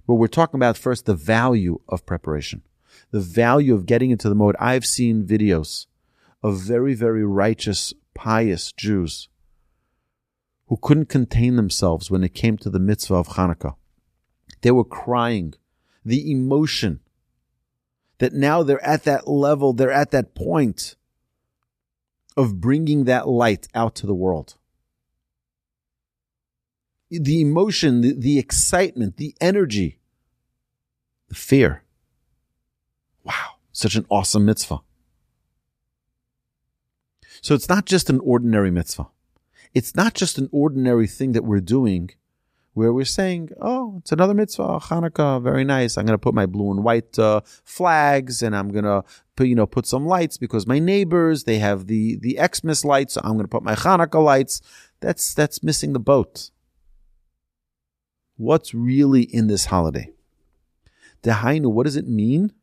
But 0.06 0.16
we're 0.16 0.28
talking 0.28 0.60
about 0.60 0.78
first 0.78 1.08
the 1.08 1.16
value 1.16 1.80
of 1.90 2.06
preparation, 2.06 2.62
the 3.10 3.22
value 3.22 3.74
of 3.74 3.88
getting 3.88 4.12
into 4.12 4.30
the 4.30 4.36
mode. 4.36 4.56
I've 4.60 4.86
seen 4.86 5.26
videos 5.26 5.88
of 6.44 6.60
very, 6.62 6.94
very 6.94 7.26
righteous, 7.26 7.92
pious 8.14 8.72
Jews 8.72 9.30
who 10.68 10.78
couldn't 10.80 11.10
contain 11.10 11.56
themselves 11.56 12.12
when 12.12 12.24
it 12.24 12.36
came 12.36 12.56
to 12.60 12.70
the 12.70 12.78
mitzvah 12.78 13.16
of 13.16 13.30
Hanukkah. 13.30 13.78
They 14.62 14.70
were 14.70 14.84
crying 14.84 15.56
the 16.04 16.32
emotion 16.32 17.00
that 18.18 18.34
now 18.34 18.64
they're 18.64 18.84
at 18.86 19.04
that 19.04 19.28
level, 19.28 19.74
they're 19.74 19.92
at 19.92 20.12
that 20.12 20.36
point 20.36 20.96
of 22.38 22.62
bringing 22.62 23.06
that 23.06 23.28
light 23.28 23.68
out 23.74 23.96
to 23.96 24.08
the 24.08 24.16
world. 24.16 24.56
The 27.10 27.42
emotion, 27.42 28.02
the, 28.02 28.14
the 28.14 28.40
excitement, 28.40 29.18
the 29.18 29.36
energy, 29.42 30.00
the 31.28 31.36
fear. 31.36 31.84
Wow, 33.24 33.56
such 33.72 33.96
an 33.96 34.06
awesome 34.10 34.46
mitzvah. 34.46 34.80
So 37.42 37.56
it's 37.56 37.68
not 37.68 37.86
just 37.86 38.10
an 38.10 38.20
ordinary 38.24 38.72
mitzvah. 38.72 39.08
It's 39.74 39.96
not 39.96 40.14
just 40.14 40.38
an 40.38 40.48
ordinary 40.52 41.08
thing 41.08 41.32
that 41.32 41.44
we're 41.44 41.60
doing 41.60 42.12
where 42.74 42.94
we're 42.94 43.04
saying, 43.04 43.50
oh, 43.60 43.98
it's 44.00 44.12
another 44.14 44.34
mitzvah, 44.34 44.80
Hanukkah, 44.80 45.42
very 45.42 45.66
nice. 45.66 45.98
I'm 45.98 46.06
going 46.06 46.18
to 46.18 46.22
put 46.22 46.34
my 46.34 46.46
blue 46.46 46.72
and 46.72 46.84
white 46.84 47.20
uh, 47.20 47.42
flags 47.66 48.42
and 48.42 48.56
I'm 48.56 48.70
going 48.70 48.86
to 48.86 49.04
put, 49.36 49.48
you 49.48 49.56
know, 49.56 49.66
put 49.68 49.86
some 49.86 50.06
lights 50.06 50.38
because 50.38 50.66
my 50.66 50.80
neighbors, 50.80 51.44
they 51.44 51.60
have 51.60 51.88
the, 51.88 52.16
the 52.16 52.40
Xmas 52.42 52.86
lights. 52.86 53.16
So 53.16 53.22
I'm 53.24 53.34
going 53.34 53.44
to 53.44 53.50
put 53.50 53.64
my 53.64 53.76
Hanukkah 53.76 54.24
lights. 54.24 54.62
That's, 55.02 55.34
that's 55.34 55.62
missing 55.62 55.92
the 55.92 56.00
boat. 56.00 56.52
What's 58.38 58.74
really 58.74 59.24
in 59.24 59.48
this 59.48 59.66
holiday? 59.66 60.12
Dehainu, 61.24 61.68
what 61.72 61.84
does 61.84 61.98
it 61.98 62.08
mean? 62.08 62.54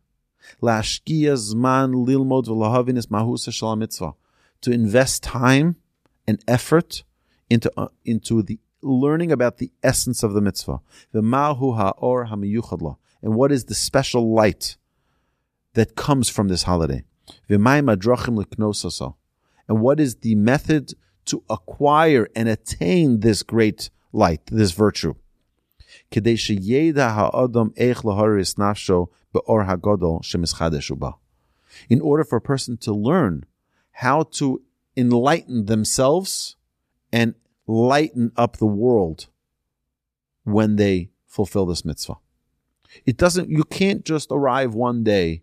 To 4.63 4.73
invest 4.73 5.23
time 5.23 5.77
and 6.27 6.45
effort 6.49 7.05
into, 7.51 7.73
uh, 7.77 7.89
into 8.05 8.43
the 8.43 8.59
learning 8.83 9.33
about 9.33 9.59
the 9.59 9.71
essence 9.83 10.23
of 10.23 10.33
the 10.33 10.41
mitzvah. 10.41 10.81
The 11.13 11.23
mahu 11.23 11.73
ha'or 11.73 12.27
ha'miyuchadla. 12.27 12.97
And 13.23 13.35
what 13.35 13.53
is 13.53 13.65
the 13.65 13.75
special 13.75 14.33
light 14.33 14.77
that 15.75 15.97
comes 15.97 16.29
from 16.29 16.49
this 16.49 16.65
holiday? 16.65 17.05
And 17.49 17.65
what 19.81 20.01
is 20.01 20.17
the 20.17 20.35
method 20.35 20.95
to 21.27 21.45
acquire 21.51 22.29
and 22.35 22.49
attain 22.49 23.21
this 23.21 23.43
great 23.43 23.91
light, 24.13 24.47
this 24.47 24.73
virtue? 24.73 25.15
In 31.89 32.01
order 32.01 32.25
for 32.25 32.37
a 32.37 32.41
person 32.41 32.77
to 32.79 32.93
learn 32.93 33.45
how 33.93 34.23
to 34.23 34.63
enlighten 34.97 35.67
themselves 35.67 36.57
and 37.13 37.35
lighten 37.69 38.33
up 38.37 38.57
the 38.57 38.67
world 38.67 39.29
when 40.43 40.77
they 40.77 41.11
fulfill 41.27 41.67
this 41.67 41.85
mitzvah. 41.85 42.17
It 43.05 43.19
doesn't, 43.19 43.51
you 43.51 43.63
can't 43.65 44.05
just 44.05 44.33
arrive 44.33 44.75
one 44.75 45.05
day 45.05 45.43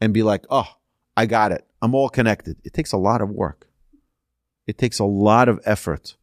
and 0.00 0.14
be 0.14 0.22
like, 0.22 0.44
oh, 0.48 0.76
I 1.16 1.26
got 1.26 1.52
it. 1.52 1.66
I'm 1.82 1.94
all 1.94 2.08
connected. 2.08 2.56
It 2.64 2.72
takes 2.72 2.92
a 2.92 2.96
lot 2.96 3.20
of 3.20 3.28
work. 3.28 3.68
It 4.66 4.78
takes 4.78 5.00
a 5.00 5.04
lot 5.04 5.48
of 5.48 5.60
effort. 5.64 6.16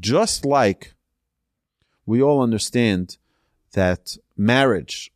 Just 0.00 0.46
like 0.46 0.94
we 2.06 2.22
all 2.22 2.42
understand 2.42 3.18
that 3.72 4.16
marriage, 4.36 5.12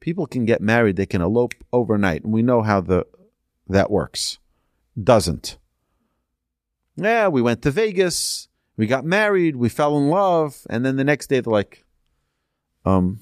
people 0.00 0.26
can 0.26 0.44
get 0.44 0.60
married, 0.60 0.96
they 0.96 1.06
can 1.06 1.22
elope 1.22 1.54
overnight, 1.72 2.24
and 2.24 2.32
we 2.32 2.42
know 2.42 2.62
how 2.62 2.80
the 2.80 3.06
that 3.68 3.90
works. 3.90 4.38
Doesn't. 5.00 5.56
Yeah, 6.96 7.28
we 7.28 7.42
went 7.42 7.62
to 7.62 7.70
Vegas, 7.70 8.48
we 8.76 8.86
got 8.86 9.04
married, 9.04 9.56
we 9.56 9.68
fell 9.68 9.96
in 9.96 10.08
love, 10.08 10.66
and 10.68 10.84
then 10.84 10.96
the 10.96 11.04
next 11.04 11.28
day 11.28 11.40
they're 11.40 11.52
like, 11.52 11.84
um, 12.84 13.20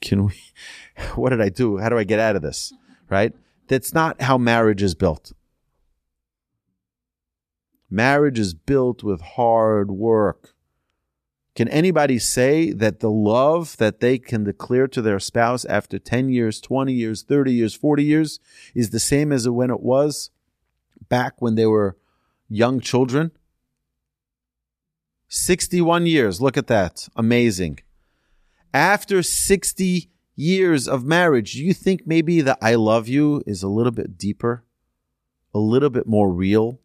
can 0.00 0.26
we 0.26 0.34
what 1.14 1.30
did 1.30 1.40
I 1.40 1.48
do? 1.48 1.78
How 1.78 1.88
do 1.88 1.98
I 1.98 2.04
get 2.04 2.20
out 2.20 2.36
of 2.36 2.42
this? 2.42 2.72
Right? 3.08 3.32
That's 3.68 3.94
not 3.94 4.20
how 4.22 4.38
marriage 4.38 4.82
is 4.82 4.94
built. 4.94 5.32
Marriage 7.90 8.38
is 8.38 8.54
built 8.54 9.02
with 9.02 9.20
hard 9.20 9.90
work. 9.90 10.54
Can 11.54 11.68
anybody 11.68 12.18
say 12.18 12.72
that 12.72 13.00
the 13.00 13.10
love 13.10 13.76
that 13.76 14.00
they 14.00 14.18
can 14.18 14.44
declare 14.44 14.88
to 14.88 15.02
their 15.02 15.20
spouse 15.20 15.66
after 15.66 15.98
10 15.98 16.30
years, 16.30 16.60
20 16.60 16.94
years, 16.94 17.22
30 17.22 17.52
years, 17.52 17.74
40 17.74 18.02
years 18.02 18.40
is 18.74 18.90
the 18.90 19.00
same 19.00 19.30
as 19.30 19.46
when 19.46 19.70
it 19.70 19.80
was 19.80 20.30
back 21.10 21.42
when 21.42 21.54
they 21.54 21.66
were 21.66 21.98
young 22.52 22.80
children? 22.80 23.32
61 25.28 26.06
years. 26.06 26.40
Look 26.40 26.56
at 26.56 26.66
that. 26.66 27.08
Amazing. 27.16 27.78
After 28.74 29.22
60 29.22 30.10
years 30.36 30.88
of 30.88 31.04
marriage, 31.04 31.52
do 31.52 31.64
you 31.64 31.74
think 31.74 32.06
maybe 32.06 32.40
the 32.40 32.56
I 32.60 32.74
love 32.74 33.08
you 33.08 33.42
is 33.46 33.62
a 33.62 33.68
little 33.68 33.92
bit 33.92 34.18
deeper, 34.18 34.64
a 35.54 35.58
little 35.58 35.90
bit 35.90 36.06
more 36.06 36.30
real, 36.30 36.80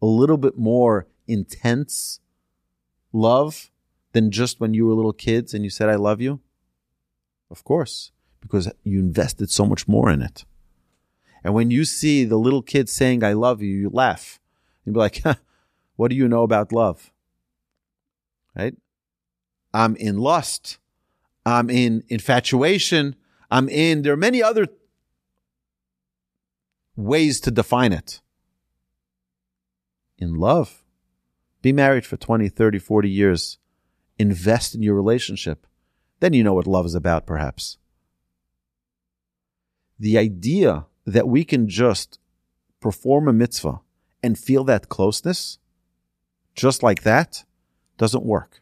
a 0.00 0.06
little 0.06 0.38
bit 0.38 0.56
more 0.56 1.06
intense 1.26 2.20
love? 3.12 3.70
than 4.12 4.30
just 4.30 4.60
when 4.60 4.74
you 4.74 4.86
were 4.86 4.94
little 4.94 5.12
kids 5.12 5.52
and 5.52 5.64
you 5.64 5.70
said, 5.70 5.88
I 5.88 5.96
love 5.96 6.20
you? 6.20 6.40
Of 7.50 7.64
course, 7.64 8.12
because 8.40 8.70
you 8.84 8.98
invested 8.98 9.50
so 9.50 9.66
much 9.66 9.88
more 9.88 10.10
in 10.10 10.22
it. 10.22 10.44
And 11.44 11.54
when 11.54 11.70
you 11.70 11.84
see 11.84 12.24
the 12.24 12.36
little 12.36 12.62
kid 12.62 12.88
saying, 12.88 13.24
I 13.24 13.32
love 13.32 13.60
you, 13.62 13.76
you 13.76 13.90
laugh. 13.90 14.38
You'd 14.84 14.94
be 14.94 14.98
like, 14.98 15.22
what 15.96 16.08
do 16.08 16.16
you 16.16 16.28
know 16.28 16.42
about 16.42 16.72
love? 16.72 17.12
Right? 18.56 18.74
I'm 19.72 19.96
in 19.96 20.18
lust. 20.18 20.78
I'm 21.44 21.70
in 21.70 22.04
infatuation. 22.08 23.16
I'm 23.50 23.68
in, 23.68 24.02
there 24.02 24.12
are 24.12 24.16
many 24.16 24.42
other 24.42 24.66
ways 26.96 27.40
to 27.40 27.50
define 27.50 27.92
it. 27.92 28.20
In 30.18 30.34
love. 30.34 30.82
Be 31.62 31.72
married 31.72 32.06
for 32.06 32.16
20, 32.16 32.48
30, 32.48 32.78
40 32.78 33.10
years 33.10 33.58
invest 34.18 34.74
in 34.74 34.82
your 34.82 34.94
relationship, 34.94 35.66
then 36.20 36.32
you 36.32 36.42
know 36.44 36.54
what 36.54 36.66
love 36.66 36.86
is 36.86 36.94
about, 36.94 37.26
perhaps. 37.26 37.78
The 39.98 40.16
idea 40.18 40.86
that 41.04 41.28
we 41.28 41.44
can 41.44 41.68
just 41.68 42.18
perform 42.80 43.28
a 43.28 43.32
mitzvah 43.32 43.80
and 44.22 44.38
feel 44.38 44.64
that 44.64 44.88
closeness, 44.88 45.58
just 46.54 46.82
like 46.82 47.02
that, 47.02 47.44
doesn't 47.98 48.24
work. 48.24 48.60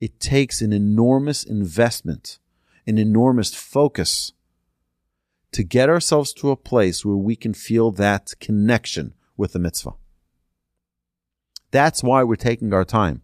It 0.00 0.20
takes 0.20 0.60
an 0.60 0.72
enormous 0.72 1.44
investment, 1.44 2.38
an 2.86 2.98
enormous 2.98 3.54
focus 3.54 4.32
to 5.52 5.62
get 5.62 5.88
ourselves 5.88 6.32
to 6.34 6.50
a 6.50 6.56
place 6.56 7.04
where 7.04 7.16
we 7.16 7.36
can 7.36 7.54
feel 7.54 7.90
that 7.92 8.32
connection 8.40 9.14
with 9.36 9.52
the 9.52 9.58
mitzvah. 9.58 9.94
That's 11.70 12.02
why 12.02 12.22
we're 12.22 12.36
taking 12.36 12.72
our 12.72 12.84
time. 12.84 13.22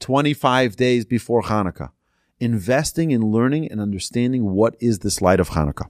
25 0.00 0.76
days 0.76 1.04
before 1.04 1.42
Hanukkah, 1.42 1.90
investing 2.38 3.10
in 3.10 3.30
learning 3.30 3.70
and 3.70 3.80
understanding 3.80 4.52
what 4.52 4.76
is 4.80 5.00
this 5.00 5.20
light 5.20 5.40
of 5.40 5.50
Hanukkah. 5.50 5.88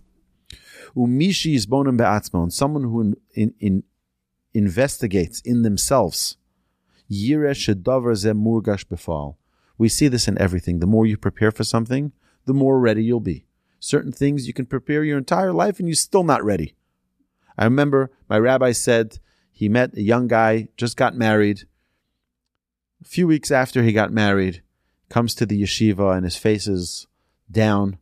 Umishi 0.97 1.55
is 1.55 1.67
bonim 1.67 1.97
be'atzmo, 1.97 2.51
someone 2.51 2.83
who 2.83 3.15
in, 3.35 3.55
in 3.59 3.83
investigates 4.57 5.40
in 5.40 5.62
themselves. 5.62 6.37
We 9.79 9.88
see 9.88 10.09
this 10.09 10.29
in 10.29 10.38
everything. 10.38 10.81
The 10.81 10.87
more 10.87 11.07
you 11.07 11.16
prepare 11.16 11.51
for 11.51 11.64
something, 11.64 12.12
the 12.47 12.55
more 12.55 12.81
ready 12.81 13.05
you'll 13.05 13.21
be. 13.21 13.47
Certain 13.79 14.12
things 14.12 14.47
you 14.47 14.55
can 14.55 14.66
prepare 14.66 15.05
your 15.05 15.19
entire 15.19 15.53
life 15.53 15.79
and 15.79 15.88
you're 15.88 15.95
still 15.95 16.25
not 16.25 16.45
ready. 16.45 16.75
I 17.59 17.64
remember 17.64 18.11
my 18.29 18.38
rabbi 18.38 18.73
said 18.73 19.19
he 19.53 19.69
met 19.69 19.97
a 19.97 20.03
young 20.03 20.27
guy, 20.27 20.69
just 20.77 20.97
got 20.97 21.14
married, 21.14 21.64
a 23.01 23.09
few 23.09 23.27
weeks 23.27 23.51
after 23.51 23.83
he 23.83 23.92
got 23.92 24.12
married, 24.12 24.62
comes 25.09 25.35
to 25.35 25.47
the 25.47 25.62
yeshiva 25.62 26.16
and 26.16 26.25
his 26.25 26.37
face 26.37 26.66
is 26.66 27.07
down. 27.51 27.99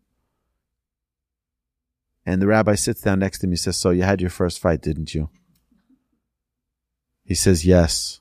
And 2.25 2.41
the 2.41 2.47
rabbi 2.47 2.75
sits 2.75 3.03
down 3.03 3.19
next 3.19 3.41
to 3.41 3.47
him. 3.47 3.51
He 3.51 3.57
says, 3.57 3.77
So 3.77 3.91
you 3.91 4.03
had 4.03 4.21
your 4.21 4.31
first 4.31 4.59
fight, 4.59 4.81
didn't 4.81 5.15
you? 5.15 5.29
He 7.25 7.35
says, 7.35 7.65
Yes. 7.65 8.21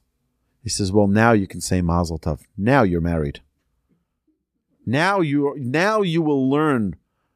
He 0.61 0.69
says, 0.69 0.91
Well, 0.91 1.07
now 1.07 1.33
you 1.33 1.47
can 1.47 1.61
say 1.61 1.81
Mazel 1.81 2.19
Tov. 2.19 2.41
Now 2.57 2.83
you're 2.83 3.01
married. 3.01 3.41
Now 4.85 5.21
you 5.21 5.55
now 5.57 6.01
you 6.01 6.21
will 6.21 6.49
learn 6.49 6.95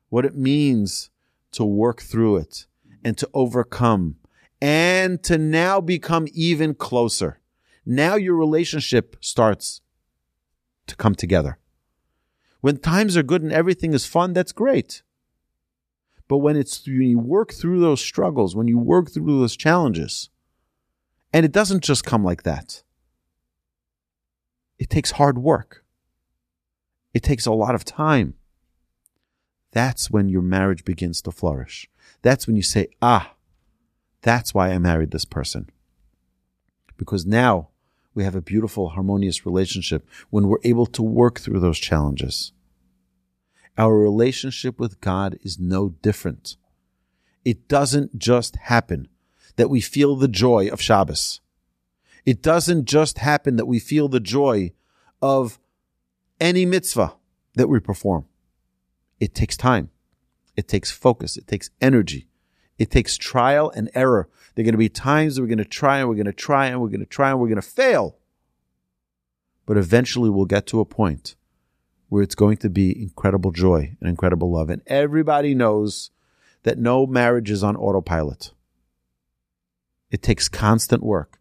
what 0.09 0.25
it 0.25 0.35
means 0.35 1.09
to 1.51 1.63
work 1.63 2.01
through 2.01 2.37
it 2.37 2.65
and 3.03 3.17
to 3.17 3.29
overcome 3.33 4.17
and 4.61 5.21
to 5.23 5.37
now 5.37 5.79
become 5.79 6.27
even 6.33 6.73
closer. 6.73 7.39
Now 7.85 8.15
your 8.15 8.35
relationship 8.35 9.15
starts 9.21 9.81
to 10.87 10.95
come 10.95 11.15
together. 11.15 11.57
When 12.61 12.77
times 12.77 13.15
are 13.15 13.23
good 13.23 13.43
and 13.43 13.51
everything 13.51 13.93
is 13.93 14.05
fun, 14.05 14.33
that's 14.33 14.51
great. 14.51 15.03
But 16.27 16.39
when 16.39 16.57
it's 16.57 16.85
when 16.85 17.01
you 17.03 17.19
work 17.19 17.53
through 17.53 17.79
those 17.79 18.01
struggles, 18.01 18.55
when 18.55 18.67
you 18.67 18.77
work 18.77 19.11
through 19.11 19.39
those 19.39 19.55
challenges, 19.55 20.29
and 21.37 21.45
it 21.45 21.51
doesn't 21.51 21.83
just 21.83 22.03
come 22.03 22.23
like 22.23 22.41
that. 22.41 22.81
It 24.79 24.89
takes 24.89 25.11
hard 25.11 25.37
work. 25.37 25.85
It 27.13 27.21
takes 27.21 27.45
a 27.45 27.51
lot 27.51 27.75
of 27.75 27.85
time. 27.85 28.33
That's 29.71 30.09
when 30.09 30.29
your 30.29 30.41
marriage 30.41 30.83
begins 30.83 31.21
to 31.21 31.31
flourish. 31.31 31.87
That's 32.23 32.47
when 32.47 32.55
you 32.55 32.63
say, 32.63 32.87
ah, 33.03 33.35
that's 34.23 34.55
why 34.55 34.71
I 34.71 34.79
married 34.79 35.11
this 35.11 35.25
person. 35.25 35.69
Because 36.97 37.23
now 37.23 37.69
we 38.15 38.23
have 38.23 38.33
a 38.33 38.41
beautiful, 38.41 38.89
harmonious 38.89 39.45
relationship 39.45 40.09
when 40.31 40.47
we're 40.47 40.57
able 40.63 40.87
to 40.87 41.03
work 41.03 41.39
through 41.39 41.59
those 41.59 41.77
challenges. 41.77 42.51
Our 43.77 43.95
relationship 43.95 44.79
with 44.79 45.01
God 45.01 45.37
is 45.43 45.59
no 45.59 45.89
different. 45.89 46.57
It 47.45 47.67
doesn't 47.67 48.17
just 48.17 48.55
happen 48.55 49.07
that 49.57 49.69
we 49.69 49.81
feel 49.81 50.15
the 50.15 50.27
joy 50.27 50.69
of 50.69 50.81
Shabbos. 50.81 51.41
It 52.25 52.41
doesn't 52.41 52.85
just 52.85 53.19
happen 53.19 53.57
that 53.57 53.67
we 53.67 53.79
feel 53.79 54.07
the 54.07 54.19
joy 54.19 54.71
of 55.21 55.59
any 56.39 56.65
mitzvah 56.65 57.13
that 57.55 57.67
we 57.67 57.79
perform. 57.79 58.25
It 59.19 59.35
takes 59.35 59.57
time. 59.57 59.89
It 60.55 60.67
takes 60.67 60.91
focus. 60.91 61.37
It 61.37 61.47
takes 61.47 61.69
energy. 61.81 62.27
It 62.77 62.91
takes 62.91 63.17
trial 63.17 63.71
and 63.75 63.89
error 63.93 64.29
there 64.57 64.63
are 64.63 64.65
going 64.65 64.73
to 64.73 64.79
be 64.79 64.89
times 64.89 65.35
that 65.35 65.43
we're 65.43 65.49
going 65.49 65.59
to 65.59 65.65
try 65.65 65.99
and 65.99 66.09
we're 66.09 66.15
going 66.15 66.25
to 66.25 66.33
try 66.33 66.65
and 66.65 66.81
we're 66.81 66.87
going 66.87 66.99
to 66.99 67.05
try 67.05 67.29
and 67.29 67.39
we're 67.39 67.45
going 67.45 67.61
to 67.61 67.67
fail. 67.67 68.17
But 69.67 69.77
eventually 69.77 70.31
we'll 70.31 70.45
get 70.45 70.65
to 70.67 70.79
a 70.79 70.85
point 70.85 71.35
where 72.09 72.23
it's 72.23 72.33
going 72.33 72.57
to 72.57 72.69
be 72.71 72.99
incredible 72.99 73.51
joy 73.51 73.95
and 73.99 74.09
incredible 74.09 74.51
love. 74.51 74.71
And 74.71 74.81
everybody 74.87 75.53
knows 75.53 76.09
that 76.63 76.79
no 76.79 77.05
marriage 77.05 77.51
is 77.51 77.63
on 77.63 77.75
autopilot. 77.75 78.51
It 80.11 80.21
takes 80.21 80.49
constant 80.49 81.03
work. 81.03 81.39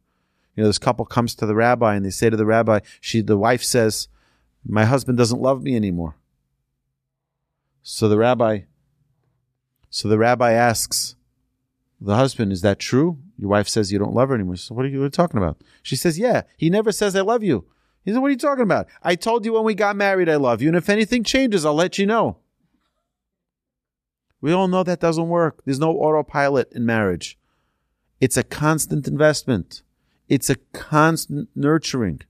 You 0.54 0.62
know, 0.62 0.68
this 0.68 0.78
couple 0.78 1.04
comes 1.04 1.34
to 1.36 1.46
the 1.46 1.54
rabbi 1.54 1.94
and 1.94 2.04
they 2.04 2.10
say 2.10 2.30
to 2.30 2.36
the 2.36 2.46
rabbi, 2.46 2.80
she, 3.00 3.20
the 3.20 3.36
wife 3.36 3.62
says, 3.62 4.08
my 4.64 4.84
husband 4.84 5.18
doesn't 5.18 5.40
love 5.40 5.62
me 5.62 5.76
anymore. 5.76 6.16
So 7.82 8.08
the 8.08 8.18
rabbi, 8.18 8.60
so 9.90 10.08
the 10.08 10.18
rabbi 10.18 10.52
asks 10.52 11.14
the 12.00 12.16
husband, 12.16 12.52
is 12.52 12.62
that 12.62 12.78
true? 12.78 13.18
Your 13.38 13.50
wife 13.50 13.68
says 13.68 13.92
you 13.92 13.98
don't 13.98 14.14
love 14.14 14.30
her 14.30 14.34
anymore. 14.34 14.56
So 14.56 14.74
what 14.74 14.84
are 14.84 14.88
you 14.88 15.08
talking 15.08 15.38
about? 15.38 15.62
She 15.82 15.94
says, 15.94 16.18
yeah, 16.18 16.42
he 16.56 16.68
never 16.68 16.90
says 16.90 17.14
I 17.14 17.20
love 17.20 17.42
you. 17.42 17.66
He 18.04 18.12
said, 18.12 18.18
what 18.18 18.28
are 18.28 18.32
you 18.32 18.38
talking 18.38 18.62
about? 18.62 18.88
I 19.02 19.14
told 19.14 19.44
you 19.44 19.52
when 19.52 19.64
we 19.64 19.74
got 19.74 19.94
married 19.96 20.28
I 20.28 20.36
love 20.36 20.62
you. 20.62 20.68
And 20.68 20.76
if 20.76 20.88
anything 20.88 21.22
changes, 21.22 21.64
I'll 21.64 21.74
let 21.74 21.98
you 21.98 22.06
know. 22.06 22.38
We 24.40 24.52
all 24.52 24.68
know 24.68 24.82
that 24.82 25.00
doesn't 25.00 25.28
work. 25.28 25.62
There's 25.64 25.80
no 25.80 25.92
autopilot 25.92 26.72
in 26.72 26.86
marriage. 26.86 27.38
It's 28.20 28.36
a 28.36 28.42
constant 28.42 29.06
investment. 29.06 29.82
It's 30.28 30.50
a 30.50 30.56
constant 30.72 31.48
nurturing. 31.54 32.22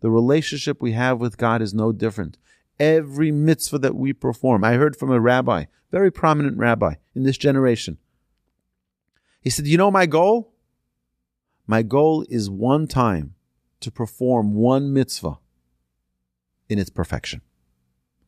The 0.00 0.10
relationship 0.10 0.82
we 0.82 0.92
have 0.92 1.20
with 1.20 1.38
God 1.38 1.62
is 1.62 1.72
no 1.72 1.92
different. 1.92 2.36
Every 2.78 3.30
mitzvah 3.30 3.78
that 3.78 3.94
we 3.94 4.12
perform, 4.12 4.64
I 4.64 4.74
heard 4.74 4.96
from 4.96 5.10
a 5.10 5.20
rabbi, 5.20 5.66
very 5.90 6.10
prominent 6.10 6.58
rabbi 6.58 6.96
in 7.14 7.22
this 7.22 7.38
generation. 7.38 7.98
He 9.40 9.50
said, 9.50 9.66
You 9.66 9.78
know 9.78 9.90
my 9.90 10.06
goal? 10.06 10.52
My 11.66 11.82
goal 11.82 12.26
is 12.28 12.50
one 12.50 12.86
time 12.86 13.34
to 13.80 13.90
perform 13.90 14.54
one 14.54 14.92
mitzvah 14.92 15.38
in 16.68 16.78
its 16.78 16.90
perfection. 16.90 17.40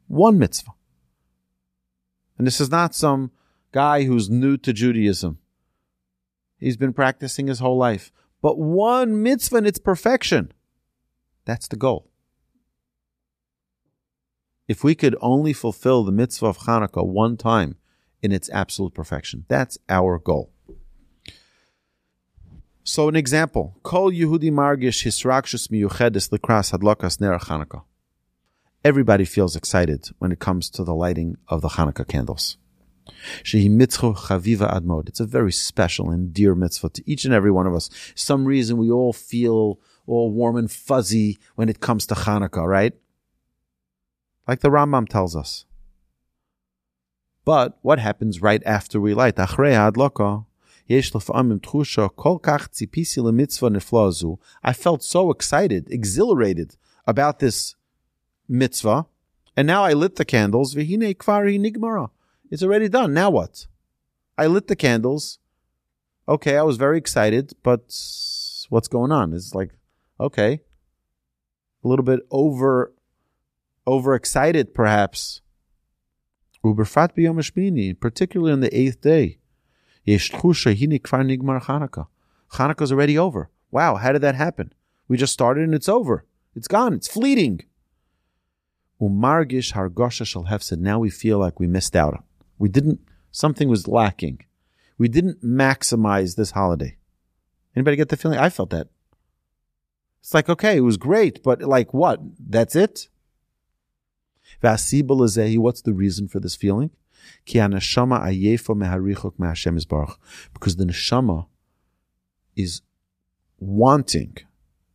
One 0.07 0.39
mitzvah. 0.39 0.73
And 2.39 2.47
this 2.47 2.61
is 2.61 2.71
not 2.71 2.95
some 2.95 3.33
guy 3.73 4.05
who's 4.05 4.31
new 4.31 4.57
to 4.59 4.73
Judaism. 4.73 5.39
He's 6.59 6.77
been 6.77 6.93
practicing 6.93 7.47
his 7.47 7.59
whole 7.59 7.77
life. 7.77 8.13
But 8.43 8.59
one 8.59 9.23
mitzvah 9.23 9.59
in 9.59 9.67
its 9.67 9.79
perfection. 9.79 10.53
That's 11.45 11.69
the 11.69 11.77
goal. 11.77 12.09
If 14.69 14.83
we 14.83 14.95
could 14.95 15.17
only 15.21 15.53
fulfill 15.53 16.03
the 16.03 16.13
mitzvah 16.13 16.47
of 16.47 16.59
Hanukkah 16.59 17.07
one 17.07 17.37
time 17.37 17.77
in 18.21 18.33
its 18.33 18.51
absolute 18.51 18.95
perfection, 18.95 19.45
that's 19.49 19.79
our 19.89 20.19
goal. 20.19 20.51
So, 22.83 23.09
an 23.09 23.17
example: 23.17 23.77
Kol 23.83 24.13
Yehudi 24.13 24.51
Margish 24.51 25.05
Hisrakshus 25.05 25.69
Miyuchedes 25.69 26.31
Likras 26.31 26.73
Hadlokas 26.73 27.21
Ner 27.21 27.39
Hanukkah. 27.39 27.83
Everybody 28.85 29.25
feels 29.25 29.57
excited 29.57 30.09
when 30.19 30.31
it 30.31 30.39
comes 30.39 30.71
to 30.71 30.85
the 30.85 30.95
lighting 30.95 31.37
of 31.49 31.63
the 31.63 31.71
Hanukkah 31.71 32.07
candles. 32.07 32.59
Shehi 33.43 33.71
mitzvah 33.71 34.13
chaviva 34.13 34.73
admod. 34.73 35.09
It's 35.09 35.21
a 35.21 35.27
very 35.27 35.53
special 35.53 36.11
and 36.11 36.33
dear 36.33 36.55
mitzvah 36.55 36.91
to 36.91 37.03
each 37.11 37.25
and 37.25 37.35
every 37.35 37.51
one 37.51 37.67
of 37.67 37.75
us. 37.75 37.91
Some 38.15 38.45
reason 38.45 38.77
we 38.77 38.91
all 38.91 39.13
feel 39.13 39.79
all 40.07 40.31
warm 40.31 40.57
and 40.57 40.71
fuzzy 40.71 41.39
when 41.55 41.69
it 41.69 41.81
comes 41.81 42.07
to 42.07 42.15
Hanukkah, 42.15 42.67
right? 42.67 42.95
Like 44.47 44.61
the 44.61 44.71
Rambam 44.71 45.09
tells 45.09 45.35
us. 45.35 45.65
But 47.45 47.79
what 47.83 47.99
happens 47.99 48.43
right 48.43 48.63
after 48.67 49.01
we 49.01 49.15
light? 49.15 49.39
I 49.39 49.47
felt 54.73 55.03
so 55.03 55.31
excited, 55.31 55.91
exhilarated 55.91 56.77
about 57.07 57.39
this 57.39 57.75
mitzvah, 58.49 59.07
and 59.57 59.67
now 59.67 59.85
I 59.85 59.93
lit 59.93 60.17
the 60.17 60.25
candles. 60.25 60.75
It's 62.51 62.63
already 62.63 62.89
done. 62.89 63.13
Now 63.13 63.31
what? 63.31 63.67
I 64.39 64.47
lit 64.47 64.69
the 64.69 64.77
candles. 64.77 65.39
Okay, 66.29 66.57
I 66.57 66.63
was 66.63 66.77
very 66.77 66.99
excited, 66.99 67.53
but 67.63 67.81
what's 68.69 68.89
going 68.89 69.13
on? 69.13 69.33
It's 69.33 69.55
like, 69.55 69.71
okay, 70.19 70.61
a 71.85 71.89
little 71.89 72.05
bit 72.05 72.21
over 72.31 72.93
overexcited, 73.87 74.75
perhaps. 74.75 75.41
Particularly 78.01 78.53
on 78.53 78.61
the 78.61 78.77
eighth 78.77 79.01
day. 79.01 79.39
Chanukah. 80.05 82.07
Chanukah's 82.53 82.93
already 82.93 83.17
over. 83.17 83.51
Wow, 83.71 83.97
how 83.97 84.13
did 84.13 84.23
that 84.23 84.35
happen? 84.35 84.73
We 85.09 85.17
just 85.17 85.33
started 85.33 85.65
and 85.65 85.75
it's 85.75 85.89
over. 85.89 86.25
It's 86.57 86.69
gone. 86.69 86.95
It's 86.95 87.09
fleeting. 87.09 87.61
Umargish 89.01 89.75
hargosha 89.75 90.27
shall 90.27 90.45
have 90.45 90.63
said, 90.63 90.81
now 90.81 90.99
we 90.99 91.11
feel 91.11 91.39
like 91.39 91.61
we 91.61 91.67
missed 91.67 91.95
out. 91.95 92.25
We 92.59 92.69
didn't, 92.69 93.01
something 93.31 93.69
was 93.69 93.87
lacking. 93.87 94.45
We 94.99 95.09
didn't 95.09 95.43
maximize 95.43 96.37
this 96.37 96.53
holiday. 96.53 96.97
Anybody 97.75 97.97
get 97.97 98.09
the 98.09 98.17
feeling? 98.17 98.39
I 98.39 98.49
felt 98.49 98.71
that. 98.71 98.89
It's 100.21 100.35
like, 100.35 100.49
okay, 100.49 100.79
it 100.79 100.81
was 100.81 100.97
great, 100.97 101.43
but 101.43 101.61
like 101.63 101.93
what? 101.93 102.21
That's 102.39 102.75
it? 102.75 103.09
What's 104.63 105.83
the 105.83 105.95
reason 105.95 106.29
for 106.29 106.41
this 106.41 106.57
feeling? 106.57 106.91
Because 107.45 107.69
the 110.77 110.85
neshama 110.85 111.47
is 112.57 112.81
wanting 113.59 114.37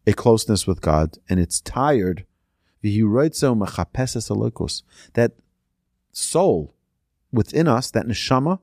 a 0.07 0.13
closeness 0.13 0.65
with 0.65 0.81
God 0.81 1.19
and 1.29 1.39
it's 1.39 1.61
tired. 1.61 2.25
That 2.81 4.01
soul 6.11 6.73
within 7.31 7.67
us, 7.67 7.91
that 7.91 8.05
neshama, 8.05 8.59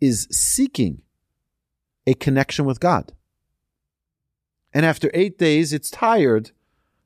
is 0.00 0.26
seeking 0.30 1.02
a 2.06 2.14
connection 2.14 2.64
with 2.64 2.80
God. 2.80 3.12
And 4.72 4.86
after 4.86 5.10
eight 5.12 5.38
days, 5.38 5.72
it's 5.72 5.90
tired 5.90 6.52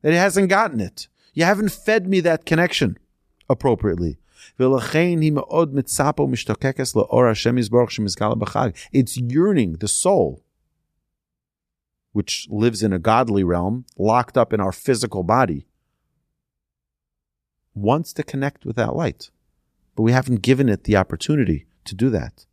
that 0.03 0.13
it 0.13 0.17
hasn't 0.17 0.49
gotten 0.49 0.81
it. 0.81 1.09
You 1.33 1.45
haven't 1.45 1.73
fed 1.73 2.07
me 2.07 2.21
that 2.21 2.45
connection 2.45 2.99
appropriately. 3.49 4.19
It's 8.93 9.17
yearning, 9.17 9.73
the 9.81 9.89
soul, 9.89 10.45
which 12.13 12.47
lives 12.51 12.83
in 12.83 12.93
a 12.93 12.99
godly 12.99 13.43
realm, 13.43 13.87
locked 13.99 14.37
up 14.37 14.53
in 14.53 14.61
our 14.61 14.73
physical 14.73 15.23
body, 15.23 15.67
wants 17.75 18.13
to 18.13 18.23
connect 18.23 18.65
with 18.65 18.77
that 18.77 18.95
light 18.95 19.31
but 19.95 20.03
we 20.03 20.13
haven't 20.13 20.43
given 20.43 20.69
it 20.69 20.85
the 20.85 20.97
opportunity 20.97 21.67
to 21.85 21.95
do 21.95 22.11
that. 22.11 22.47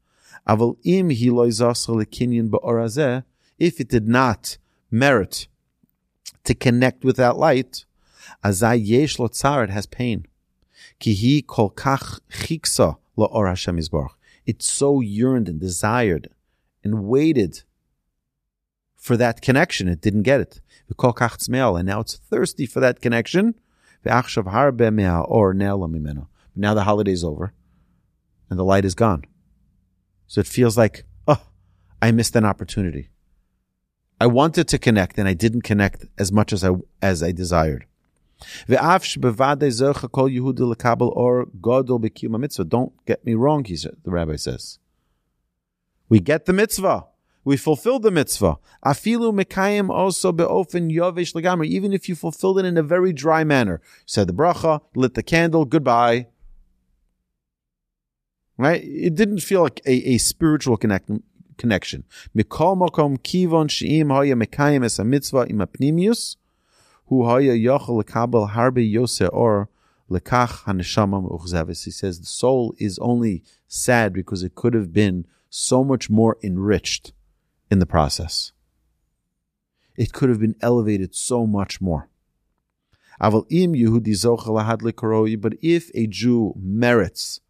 If 3.60 3.80
it 3.80 3.90
did 3.90 4.08
not 4.08 4.58
merit 4.90 5.48
to 6.44 6.56
connect 6.56 7.04
with 7.04 7.18
that 7.18 7.38
light, 7.38 7.86
it 8.44 9.70
has 9.70 9.86
pain. 9.86 10.26
It 14.46 14.64
so 14.64 15.02
yearned 15.02 15.48
and 15.50 15.60
desired 15.60 16.30
and 16.84 17.04
waited 17.04 17.62
for 18.96 19.18
that 19.18 19.42
connection. 19.42 19.88
It 19.88 20.02
didn't 20.02 20.24
get 20.24 20.42
it. 20.42 20.62
And 20.90 21.86
now 21.86 22.00
it's 22.00 22.18
thirsty 22.18 22.66
for 22.66 22.80
that 22.80 23.02
connection. 23.02 23.56
Now 26.56 26.74
the 26.74 26.84
holiday's 26.84 27.24
over 27.24 27.54
and 28.50 28.60
the 28.60 28.66
light 28.66 28.86
is 28.86 28.96
gone. 28.96 29.26
So 30.28 30.42
it 30.42 30.48
feels 30.48 30.78
like, 30.78 31.06
oh, 31.28 31.42
I 32.02 32.12
missed 32.12 32.36
an 32.36 32.46
opportunity. 32.46 33.10
I 34.20 34.28
wanted 34.28 34.68
to 34.68 34.78
connect 34.78 35.18
and 35.18 35.28
I 35.28 35.34
didn't 35.34 35.64
connect 35.64 36.06
as 36.18 36.32
much 36.32 36.54
as 36.54 36.64
I, 36.64 36.72
as 37.02 37.24
I 37.24 37.32
desired. 37.32 37.86
Don't 42.70 43.06
get 43.06 43.26
me 43.26 43.34
wrong, 43.34 43.64
he 43.66 43.76
said, 43.76 43.98
the 44.04 44.12
rabbi 44.12 44.36
says. 44.36 44.80
We 46.10 46.20
get 46.20 46.46
the 46.46 46.54
mitzvah. 46.54 47.06
We 47.44 47.58
fulfilled 47.58 48.04
the 48.04 48.12
mitzvah. 48.12 48.58
Afilu 48.86 49.90
also 49.90 50.32
beofen. 50.32 51.66
Even 51.66 51.94
if 51.94 52.08
you 52.10 52.16
fulfilled 52.16 52.60
it 52.60 52.66
in 52.66 52.78
a 52.78 52.84
very 52.84 53.14
dry 53.14 53.44
manner. 53.44 53.82
Said 54.06 54.28
the 54.28 54.34
bracha, 54.34 54.82
lit 54.96 55.16
the 55.16 55.24
candle, 55.24 55.66
goodbye. 55.66 56.28
Right? 58.62 58.84
It 58.84 59.16
didn't 59.16 59.40
feel 59.40 59.64
like 59.64 59.82
a, 59.88 59.92
a 59.92 60.18
spiritual 60.20 60.78
connect, 60.78 61.10
connection. 61.58 62.04
Mikol 62.38 62.78
mokom 62.78 63.18
kivon 63.18 63.72
she'im 63.72 64.12
haya 64.12 64.36
mekayim 64.36 64.86
es 64.86 65.00
mitzvah 65.00 65.48
im 65.50 65.58
apnimius, 65.58 66.36
hu 67.08 67.26
haya 67.26 67.54
yochel 67.54 68.04
lekabel 68.04 68.48
yose 68.94 69.28
or 69.34 69.68
lekach 70.12 70.66
haneshama 70.66 71.28
uchzeves. 71.32 71.86
He 71.86 71.92
says 71.92 72.20
the 72.20 72.28
soul 72.28 72.76
is 72.78 73.00
only 73.00 73.44
sad 73.68 74.14
because 74.14 74.44
it 74.44 74.54
could 74.54 74.76
have 74.76 74.94
been 74.94 75.26
so 75.50 75.84
much 75.84 76.12
more 76.12 76.38
enriched 76.44 77.14
in 77.72 77.80
the 77.80 77.88
process. 77.88 78.52
It 79.98 80.14
could 80.14 80.30
have 80.30 80.40
been 80.40 80.56
elevated 80.62 81.16
so 81.16 81.48
much 81.48 81.82
more. 81.82 82.10
But 83.20 83.46
if 85.62 85.92
a 85.94 86.08
Jew 86.08 86.54
merits 86.58 87.41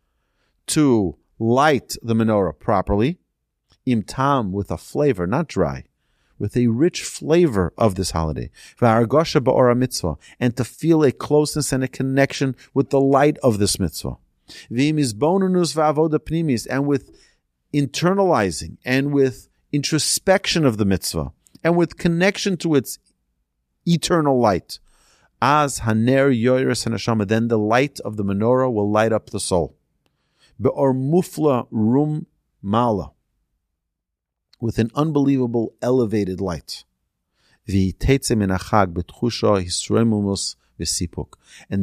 to 0.71 1.17
light 1.37 1.95
the 2.01 2.13
menorah 2.13 2.57
properly, 2.57 3.17
im 3.85 4.03
tam 4.03 4.51
with 4.51 4.71
a 4.71 4.77
flavor, 4.77 5.27
not 5.27 5.47
dry, 5.47 5.83
with 6.39 6.55
a 6.55 6.67
rich 6.67 7.03
flavor 7.03 7.73
of 7.77 7.95
this 7.95 8.11
holiday, 8.11 8.49
v'argosha 8.79 9.41
ba'ora 9.43 9.77
mitzvah, 9.77 10.15
and 10.39 10.55
to 10.55 10.63
feel 10.63 11.03
a 11.03 11.11
closeness 11.11 11.73
and 11.73 11.83
a 11.83 11.87
connection 11.87 12.55
with 12.73 12.89
the 12.89 13.01
light 13.01 13.37
of 13.39 13.59
this 13.59 13.79
mitzvah, 13.79 14.15
v'im 14.71 14.97
is 14.97 15.13
bonunus 15.13 15.75
v'avoda 15.75 16.67
and 16.69 16.87
with 16.87 17.11
internalizing 17.73 18.77
and 18.85 19.11
with 19.11 19.49
introspection 19.73 20.65
of 20.65 20.77
the 20.77 20.85
mitzvah, 20.85 21.31
and 21.63 21.75
with 21.75 21.97
connection 21.97 22.55
to 22.57 22.75
its 22.75 22.97
eternal 23.85 24.39
light. 24.39 24.79
As 25.41 25.79
haner 25.79 26.29
yoyres 26.31 26.87
hanashama, 26.87 27.27
then 27.27 27.47
the 27.49 27.57
light 27.57 27.99
of 28.01 28.15
the 28.15 28.23
menorah 28.23 28.71
will 28.71 28.89
light 28.89 29.11
up 29.11 29.31
the 29.31 29.39
soul. 29.39 29.75
Be'or 30.61 30.93
mufla 30.93 31.67
rum 31.71 32.27
mala, 32.61 33.13
with 34.59 34.77
an 34.77 34.91
unbelievable 34.93 35.73
elevated 35.81 36.39
light. 36.39 36.83
And 37.67 37.93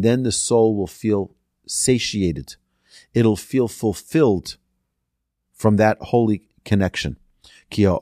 then 0.03 0.23
the 0.23 0.33
soul 0.33 0.77
will 0.77 0.87
feel 0.87 1.35
satiated. 1.67 2.57
It'll 3.14 3.37
feel 3.37 3.69
fulfilled 3.69 4.57
from 5.53 5.77
that 5.77 5.99
holy 6.01 6.43
connection. 6.64 7.17
Because 7.71 8.01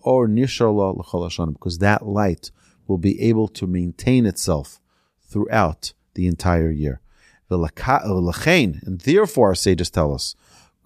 that 1.78 2.06
light 2.06 2.50
will 2.86 2.98
be 2.98 3.20
able 3.22 3.48
to 3.48 3.66
maintain 3.66 4.26
itself 4.26 4.80
throughout 5.22 5.94
the 6.14 6.26
entire 6.26 6.70
year. 6.70 7.00
And 7.48 9.00
therefore, 9.00 9.48
our 9.48 9.54
sages 9.54 9.90
tell 9.90 10.12
us, 10.12 10.34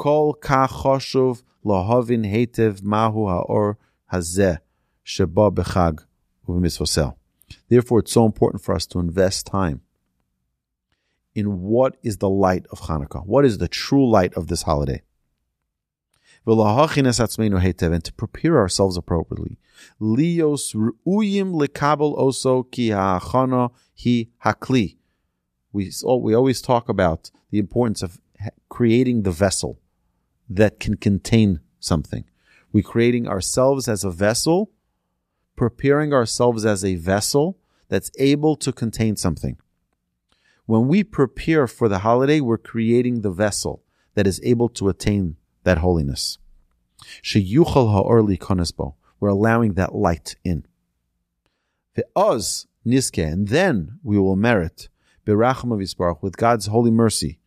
Kol 0.01 0.33
ka 0.33 0.67
choshuv 0.67 1.43
lahavin 1.63 2.25
hetev 2.25 2.83
mahu 2.83 3.27
haor 3.29 3.77
hazeh 4.11 4.59
sheba 5.03 5.51
bechag 5.51 6.07
u'mitzvosel. 6.49 7.17
Therefore, 7.69 7.99
it's 7.99 8.13
so 8.13 8.25
important 8.25 8.63
for 8.63 8.75
us 8.75 8.87
to 8.87 8.99
invest 8.99 9.45
time 9.45 9.83
in 11.35 11.61
what 11.61 11.99
is 12.03 12.17
the 12.17 12.31
light 12.31 12.65
of 12.71 12.81
Hanukkah. 12.81 13.27
What 13.27 13.45
is 13.45 13.59
the 13.59 13.69
true 13.69 14.09
light 14.09 14.33
of 14.33 14.47
this 14.47 14.63
holiday? 14.63 15.03
and 16.47 18.05
to 18.05 18.13
prepare 18.17 18.59
ourselves 18.59 18.97
appropriately. 18.97 19.59
Lios 20.01 20.75
ru'uyim 20.75 21.53
lekabel 21.61 22.17
oso 22.19 22.65
ki 22.71 22.89
ha'achana 22.89 23.71
hi 24.03 24.29
hakli. 24.47 24.97
We, 25.75 25.93
we 26.23 26.35
always 26.35 26.63
talk 26.63 26.89
about 26.89 27.31
the 27.51 27.59
importance 27.59 28.03
of 28.03 28.19
creating 28.71 29.25
the 29.25 29.31
vessel 29.31 29.80
that 30.51 30.81
can 30.81 30.97
contain 30.97 31.61
something. 31.79 32.25
We're 32.73 32.83
creating 32.83 33.27
ourselves 33.27 33.89
as 33.89 34.05
a 34.05 34.11
vessel, 34.11 34.73
preparing 35.57 36.13
ourselves 36.13 36.67
as 36.67 36.85
a 36.85 36.97
vessel 36.97 37.59
that's 37.89 38.11
able 38.19 38.57
to 38.57 38.73
contain 38.73 39.17
something. 39.17 39.57
When 40.67 40.87
we 40.87 41.03
prepare 41.03 41.67
for 41.67 41.89
the 41.89 42.01
holiday, 42.01 42.41
we're 42.41 42.59
creating 42.59 43.23
the 43.23 43.31
vessel 43.31 43.83
that 44.15 44.27
is 44.27 44.41
able 44.45 44.69
to 44.71 44.89
attain 44.89 45.37
that 45.65 45.79
holiness. 45.79 46.39
We're 49.19 49.29
allowing 49.29 49.75
that 49.75 49.95
light 49.95 50.37
in. 50.45 50.67
Niske, 52.87 53.33
and 53.33 53.49
then 53.49 53.99
we 54.03 54.19
will 54.19 54.37
merit 54.37 54.89
with 55.27 56.37
God's 56.37 56.67
holy 56.67 56.91
mercy. 56.91 57.40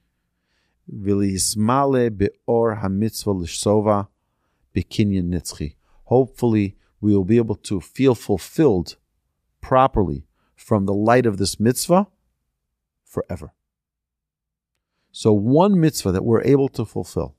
Hopefully, 6.05 6.75
we 6.99 7.15
will 7.15 7.25
be 7.25 7.37
able 7.37 7.55
to 7.55 7.79
feel 7.79 8.15
fulfilled 8.15 8.97
properly 9.61 10.25
from 10.55 10.85
the 10.85 10.93
light 10.93 11.25
of 11.25 11.37
this 11.37 11.59
mitzvah 11.59 12.07
forever. 13.03 13.53
So, 15.11 15.31
one 15.31 15.79
mitzvah 15.79 16.11
that 16.11 16.25
we're 16.25 16.43
able 16.43 16.69
to 16.69 16.85
fulfill 16.85 17.35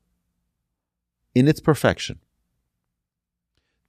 in 1.34 1.48
its 1.48 1.60
perfection 1.60 2.20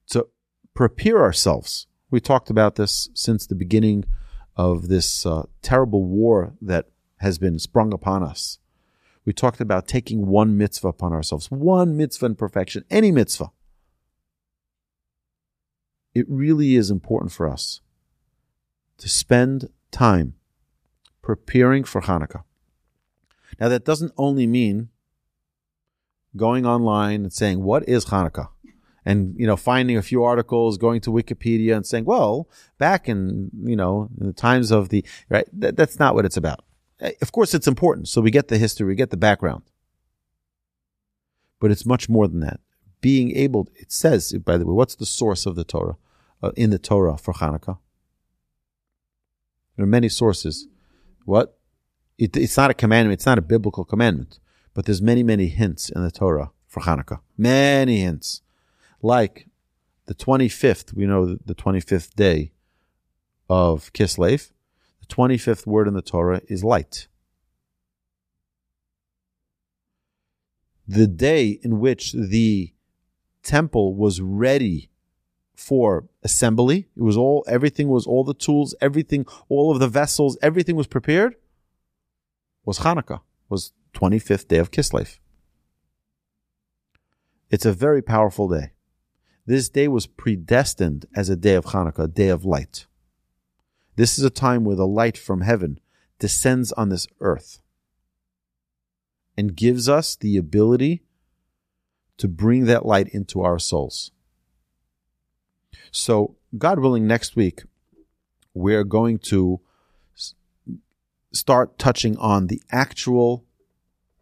to 0.08 0.26
prepare 0.74 1.22
ourselves. 1.22 1.86
We 2.10 2.20
talked 2.20 2.50
about 2.50 2.74
this 2.74 3.08
since 3.14 3.46
the 3.46 3.54
beginning 3.54 4.04
of 4.56 4.88
this 4.88 5.24
uh, 5.24 5.44
terrible 5.62 6.04
war 6.04 6.54
that 6.60 6.86
has 7.18 7.38
been 7.38 7.58
sprung 7.58 7.92
upon 7.92 8.22
us. 8.22 8.58
We 9.26 9.32
talked 9.32 9.60
about 9.60 9.88
taking 9.88 10.28
one 10.28 10.56
mitzvah 10.56 10.88
upon 10.88 11.12
ourselves, 11.12 11.50
one 11.50 11.96
mitzvah 11.96 12.26
in 12.26 12.34
perfection, 12.36 12.84
any 12.88 13.10
mitzvah. 13.10 13.50
It 16.14 16.26
really 16.28 16.76
is 16.76 16.90
important 16.90 17.32
for 17.32 17.48
us 17.48 17.80
to 18.98 19.08
spend 19.08 19.68
time 19.90 20.34
preparing 21.22 21.82
for 21.82 22.02
Hanukkah. 22.02 22.44
Now, 23.58 23.68
that 23.68 23.84
doesn't 23.84 24.12
only 24.16 24.46
mean 24.46 24.90
going 26.36 26.64
online 26.64 27.22
and 27.24 27.32
saying, 27.32 27.62
what 27.62 27.86
is 27.88 28.06
Hanukkah? 28.06 28.48
And, 29.04 29.34
you 29.38 29.46
know, 29.46 29.56
finding 29.56 29.96
a 29.96 30.02
few 30.02 30.22
articles, 30.22 30.78
going 30.78 31.00
to 31.02 31.10
Wikipedia 31.10 31.76
and 31.76 31.86
saying, 31.86 32.04
well, 32.04 32.48
back 32.78 33.08
in, 33.08 33.50
you 33.64 33.76
know, 33.76 34.08
in 34.20 34.26
the 34.28 34.32
times 34.32 34.70
of 34.70 34.88
the, 34.88 35.04
right? 35.28 35.46
That, 35.52 35.76
that's 35.76 35.98
not 35.98 36.14
what 36.14 36.24
it's 36.24 36.36
about. 36.36 36.65
Eh, 37.00 37.12
of 37.20 37.32
course, 37.32 37.54
it's 37.54 37.68
important. 37.68 38.08
So 38.08 38.20
we 38.20 38.30
get 38.30 38.48
the 38.48 38.58
history, 38.58 38.86
we 38.86 38.94
get 38.94 39.10
the 39.10 39.16
background. 39.16 39.62
But 41.60 41.70
it's 41.70 41.86
much 41.86 42.08
more 42.08 42.28
than 42.28 42.40
that. 42.40 42.60
Being 43.00 43.36
able, 43.36 43.68
it 43.74 43.92
says, 43.92 44.32
by 44.44 44.56
the 44.56 44.66
way, 44.66 44.72
what's 44.72 44.94
the 44.94 45.06
source 45.06 45.46
of 45.46 45.56
the 45.56 45.64
Torah, 45.64 45.96
uh, 46.42 46.52
in 46.56 46.70
the 46.70 46.78
Torah 46.78 47.16
for 47.16 47.34
Hanukkah? 47.34 47.78
There 49.76 49.84
are 49.84 49.88
many 49.88 50.08
sources. 50.08 50.66
What? 51.24 51.58
It, 52.18 52.36
it's 52.36 52.56
not 52.56 52.70
a 52.70 52.74
commandment. 52.74 53.14
It's 53.14 53.26
not 53.26 53.38
a 53.38 53.42
biblical 53.42 53.84
commandment. 53.84 54.38
But 54.72 54.86
there's 54.86 55.02
many, 55.02 55.22
many 55.22 55.46
hints 55.48 55.90
in 55.90 56.02
the 56.02 56.10
Torah 56.10 56.50
for 56.66 56.80
Hanukkah. 56.80 57.20
Many 57.36 58.00
hints. 58.00 58.42
Like 59.02 59.48
the 60.06 60.14
25th, 60.14 60.94
we 60.94 61.06
know 61.06 61.36
the 61.44 61.54
25th 61.54 62.14
day 62.14 62.52
of 63.48 63.92
Kislev. 63.92 64.50
The 65.08 65.14
25th 65.14 65.66
word 65.66 65.88
in 65.88 65.94
the 65.94 66.02
Torah 66.02 66.40
is 66.48 66.64
light. 66.64 67.08
The 70.88 71.06
day 71.06 71.58
in 71.62 71.80
which 71.80 72.12
the 72.12 72.72
temple 73.42 73.94
was 73.94 74.20
ready 74.20 74.90
for 75.54 76.08
assembly, 76.22 76.88
it 76.96 77.02
was 77.02 77.16
all, 77.16 77.44
everything 77.48 77.88
was, 77.88 78.06
all 78.06 78.24
the 78.24 78.34
tools, 78.34 78.74
everything, 78.80 79.26
all 79.48 79.72
of 79.72 79.80
the 79.80 79.88
vessels, 79.88 80.36
everything 80.42 80.76
was 80.76 80.86
prepared, 80.86 81.34
was 82.64 82.80
Hanukkah, 82.80 83.20
was 83.48 83.72
25th 83.94 84.48
day 84.48 84.58
of 84.58 84.70
Kislev. 84.70 85.18
It's 87.50 87.64
a 87.64 87.72
very 87.72 88.02
powerful 88.02 88.48
day. 88.48 88.72
This 89.46 89.68
day 89.68 89.88
was 89.88 90.06
predestined 90.06 91.06
as 91.14 91.28
a 91.28 91.36
day 91.36 91.54
of 91.54 91.66
Hanukkah, 91.66 92.04
a 92.04 92.08
day 92.08 92.28
of 92.28 92.44
light. 92.44 92.86
This 93.96 94.18
is 94.18 94.24
a 94.24 94.30
time 94.30 94.64
where 94.64 94.76
the 94.76 94.86
light 94.86 95.16
from 95.18 95.40
heaven 95.40 95.80
descends 96.18 96.72
on 96.72 96.90
this 96.90 97.06
earth 97.20 97.60
and 99.36 99.56
gives 99.56 99.88
us 99.88 100.16
the 100.16 100.36
ability 100.36 101.02
to 102.18 102.28
bring 102.28 102.66
that 102.66 102.86
light 102.86 103.08
into 103.08 103.42
our 103.42 103.58
souls. 103.58 104.10
So, 105.90 106.36
God 106.56 106.78
willing, 106.78 107.06
next 107.06 107.36
week, 107.36 107.62
we're 108.54 108.84
going 108.84 109.18
to 109.18 109.60
start 111.32 111.78
touching 111.78 112.16
on 112.18 112.46
the 112.46 112.62
actual 112.70 113.44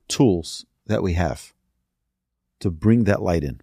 tools 0.08 0.66
that 0.86 1.02
we 1.02 1.14
have 1.14 1.52
to 2.60 2.70
bring 2.70 3.04
that 3.04 3.22
light 3.22 3.44
in. 3.44 3.60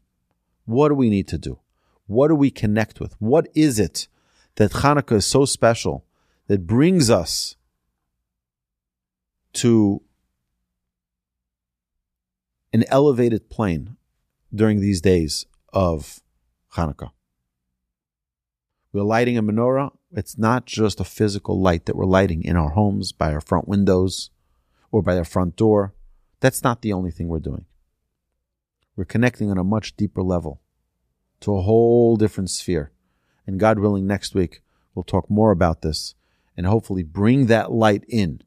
What 0.65 0.89
do 0.89 0.95
we 0.95 1.09
need 1.09 1.27
to 1.29 1.37
do? 1.37 1.59
What 2.07 2.29
do 2.29 2.35
we 2.35 2.49
connect 2.49 2.99
with? 2.99 3.15
What 3.19 3.47
is 3.53 3.79
it 3.79 4.07
that 4.55 4.71
Hanukkah 4.71 5.17
is 5.17 5.25
so 5.25 5.45
special 5.45 6.05
that 6.47 6.67
brings 6.67 7.09
us 7.09 7.55
to 9.53 10.01
an 12.73 12.83
elevated 12.87 13.49
plane 13.49 13.97
during 14.53 14.79
these 14.79 15.01
days 15.01 15.45
of 15.73 16.21
Hanukkah? 16.75 17.11
We're 18.93 19.03
lighting 19.03 19.37
a 19.37 19.43
menorah. 19.43 19.91
It's 20.11 20.37
not 20.37 20.65
just 20.65 20.99
a 20.99 21.05
physical 21.05 21.59
light 21.59 21.85
that 21.85 21.95
we're 21.95 22.05
lighting 22.05 22.43
in 22.43 22.57
our 22.57 22.71
homes, 22.71 23.13
by 23.13 23.31
our 23.33 23.39
front 23.39 23.67
windows, 23.67 24.29
or 24.91 25.01
by 25.01 25.17
our 25.17 25.23
front 25.23 25.55
door. 25.55 25.93
That's 26.41 26.63
not 26.63 26.81
the 26.81 26.91
only 26.91 27.11
thing 27.11 27.29
we're 27.29 27.39
doing. 27.39 27.65
We're 28.97 29.05
connecting 29.05 29.49
on 29.49 29.57
a 29.57 29.63
much 29.63 29.95
deeper 29.95 30.21
level 30.21 30.61
to 31.39 31.55
a 31.55 31.61
whole 31.61 32.17
different 32.17 32.49
sphere. 32.49 32.91
And 33.45 33.59
God 33.59 33.79
willing, 33.79 34.07
next 34.07 34.35
week 34.35 34.61
we'll 34.93 35.03
talk 35.03 35.29
more 35.29 35.51
about 35.51 35.81
this 35.81 36.15
and 36.55 36.65
hopefully 36.65 37.03
bring 37.03 37.47
that 37.47 37.71
light 37.71 38.03
in 38.07 38.41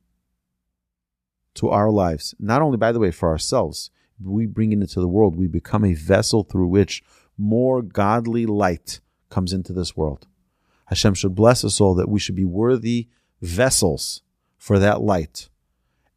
to 1.54 1.68
our 1.70 1.90
lives. 1.90 2.34
Not 2.38 2.62
only, 2.62 2.76
by 2.76 2.92
the 2.92 2.98
way, 2.98 3.10
for 3.10 3.28
ourselves, 3.28 3.90
we 4.22 4.46
bring 4.46 4.72
it 4.72 4.80
into 4.80 5.00
the 5.00 5.08
world. 5.08 5.36
We 5.36 5.46
become 5.46 5.84
a 5.84 5.94
vessel 5.94 6.44
through 6.44 6.68
which 6.68 7.02
more 7.36 7.82
godly 7.82 8.46
light 8.46 9.00
comes 9.30 9.52
into 9.52 9.72
this 9.72 9.96
world. 9.96 10.26
Hashem 10.86 11.14
should 11.14 11.34
bless 11.34 11.64
us 11.64 11.80
all 11.80 11.94
that 11.94 12.08
we 12.08 12.20
should 12.20 12.36
be 12.36 12.44
worthy 12.44 13.08
vessels 13.40 14.22
for 14.58 14.78
that 14.78 15.00
light. 15.00 15.48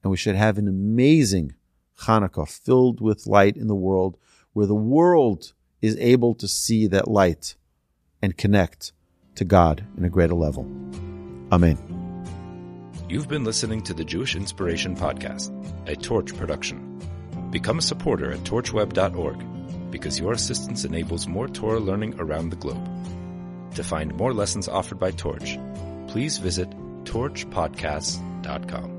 And 0.03 0.11
we 0.11 0.17
should 0.17 0.35
have 0.35 0.57
an 0.57 0.67
amazing 0.67 1.55
Hanukkah 2.01 2.47
filled 2.47 3.01
with 3.01 3.27
light 3.27 3.57
in 3.57 3.67
the 3.67 3.75
world 3.75 4.17
where 4.53 4.67
the 4.67 4.75
world 4.75 5.53
is 5.81 5.97
able 5.97 6.35
to 6.35 6.47
see 6.47 6.87
that 6.87 7.07
light 7.07 7.55
and 8.21 8.37
connect 8.37 8.93
to 9.35 9.45
God 9.45 9.85
in 9.97 10.05
a 10.05 10.09
greater 10.09 10.33
level. 10.33 10.65
Amen. 11.51 11.77
You've 13.09 13.29
been 13.29 13.43
listening 13.43 13.81
to 13.83 13.93
the 13.93 14.03
Jewish 14.03 14.35
Inspiration 14.35 14.95
Podcast, 14.95 15.51
a 15.87 15.95
Torch 15.95 16.35
production. 16.35 16.99
Become 17.51 17.79
a 17.79 17.81
supporter 17.81 18.31
at 18.31 18.39
torchweb.org 18.39 19.91
because 19.91 20.19
your 20.19 20.33
assistance 20.33 20.83
enables 20.83 21.27
more 21.27 21.47
Torah 21.47 21.79
learning 21.79 22.19
around 22.19 22.49
the 22.49 22.57
globe. 22.57 22.85
To 23.75 23.83
find 23.83 24.13
more 24.15 24.33
lessons 24.33 24.67
offered 24.67 24.99
by 24.99 25.11
Torch, 25.11 25.57
please 26.07 26.37
visit 26.37 26.69
torchpodcasts.com. 27.05 28.96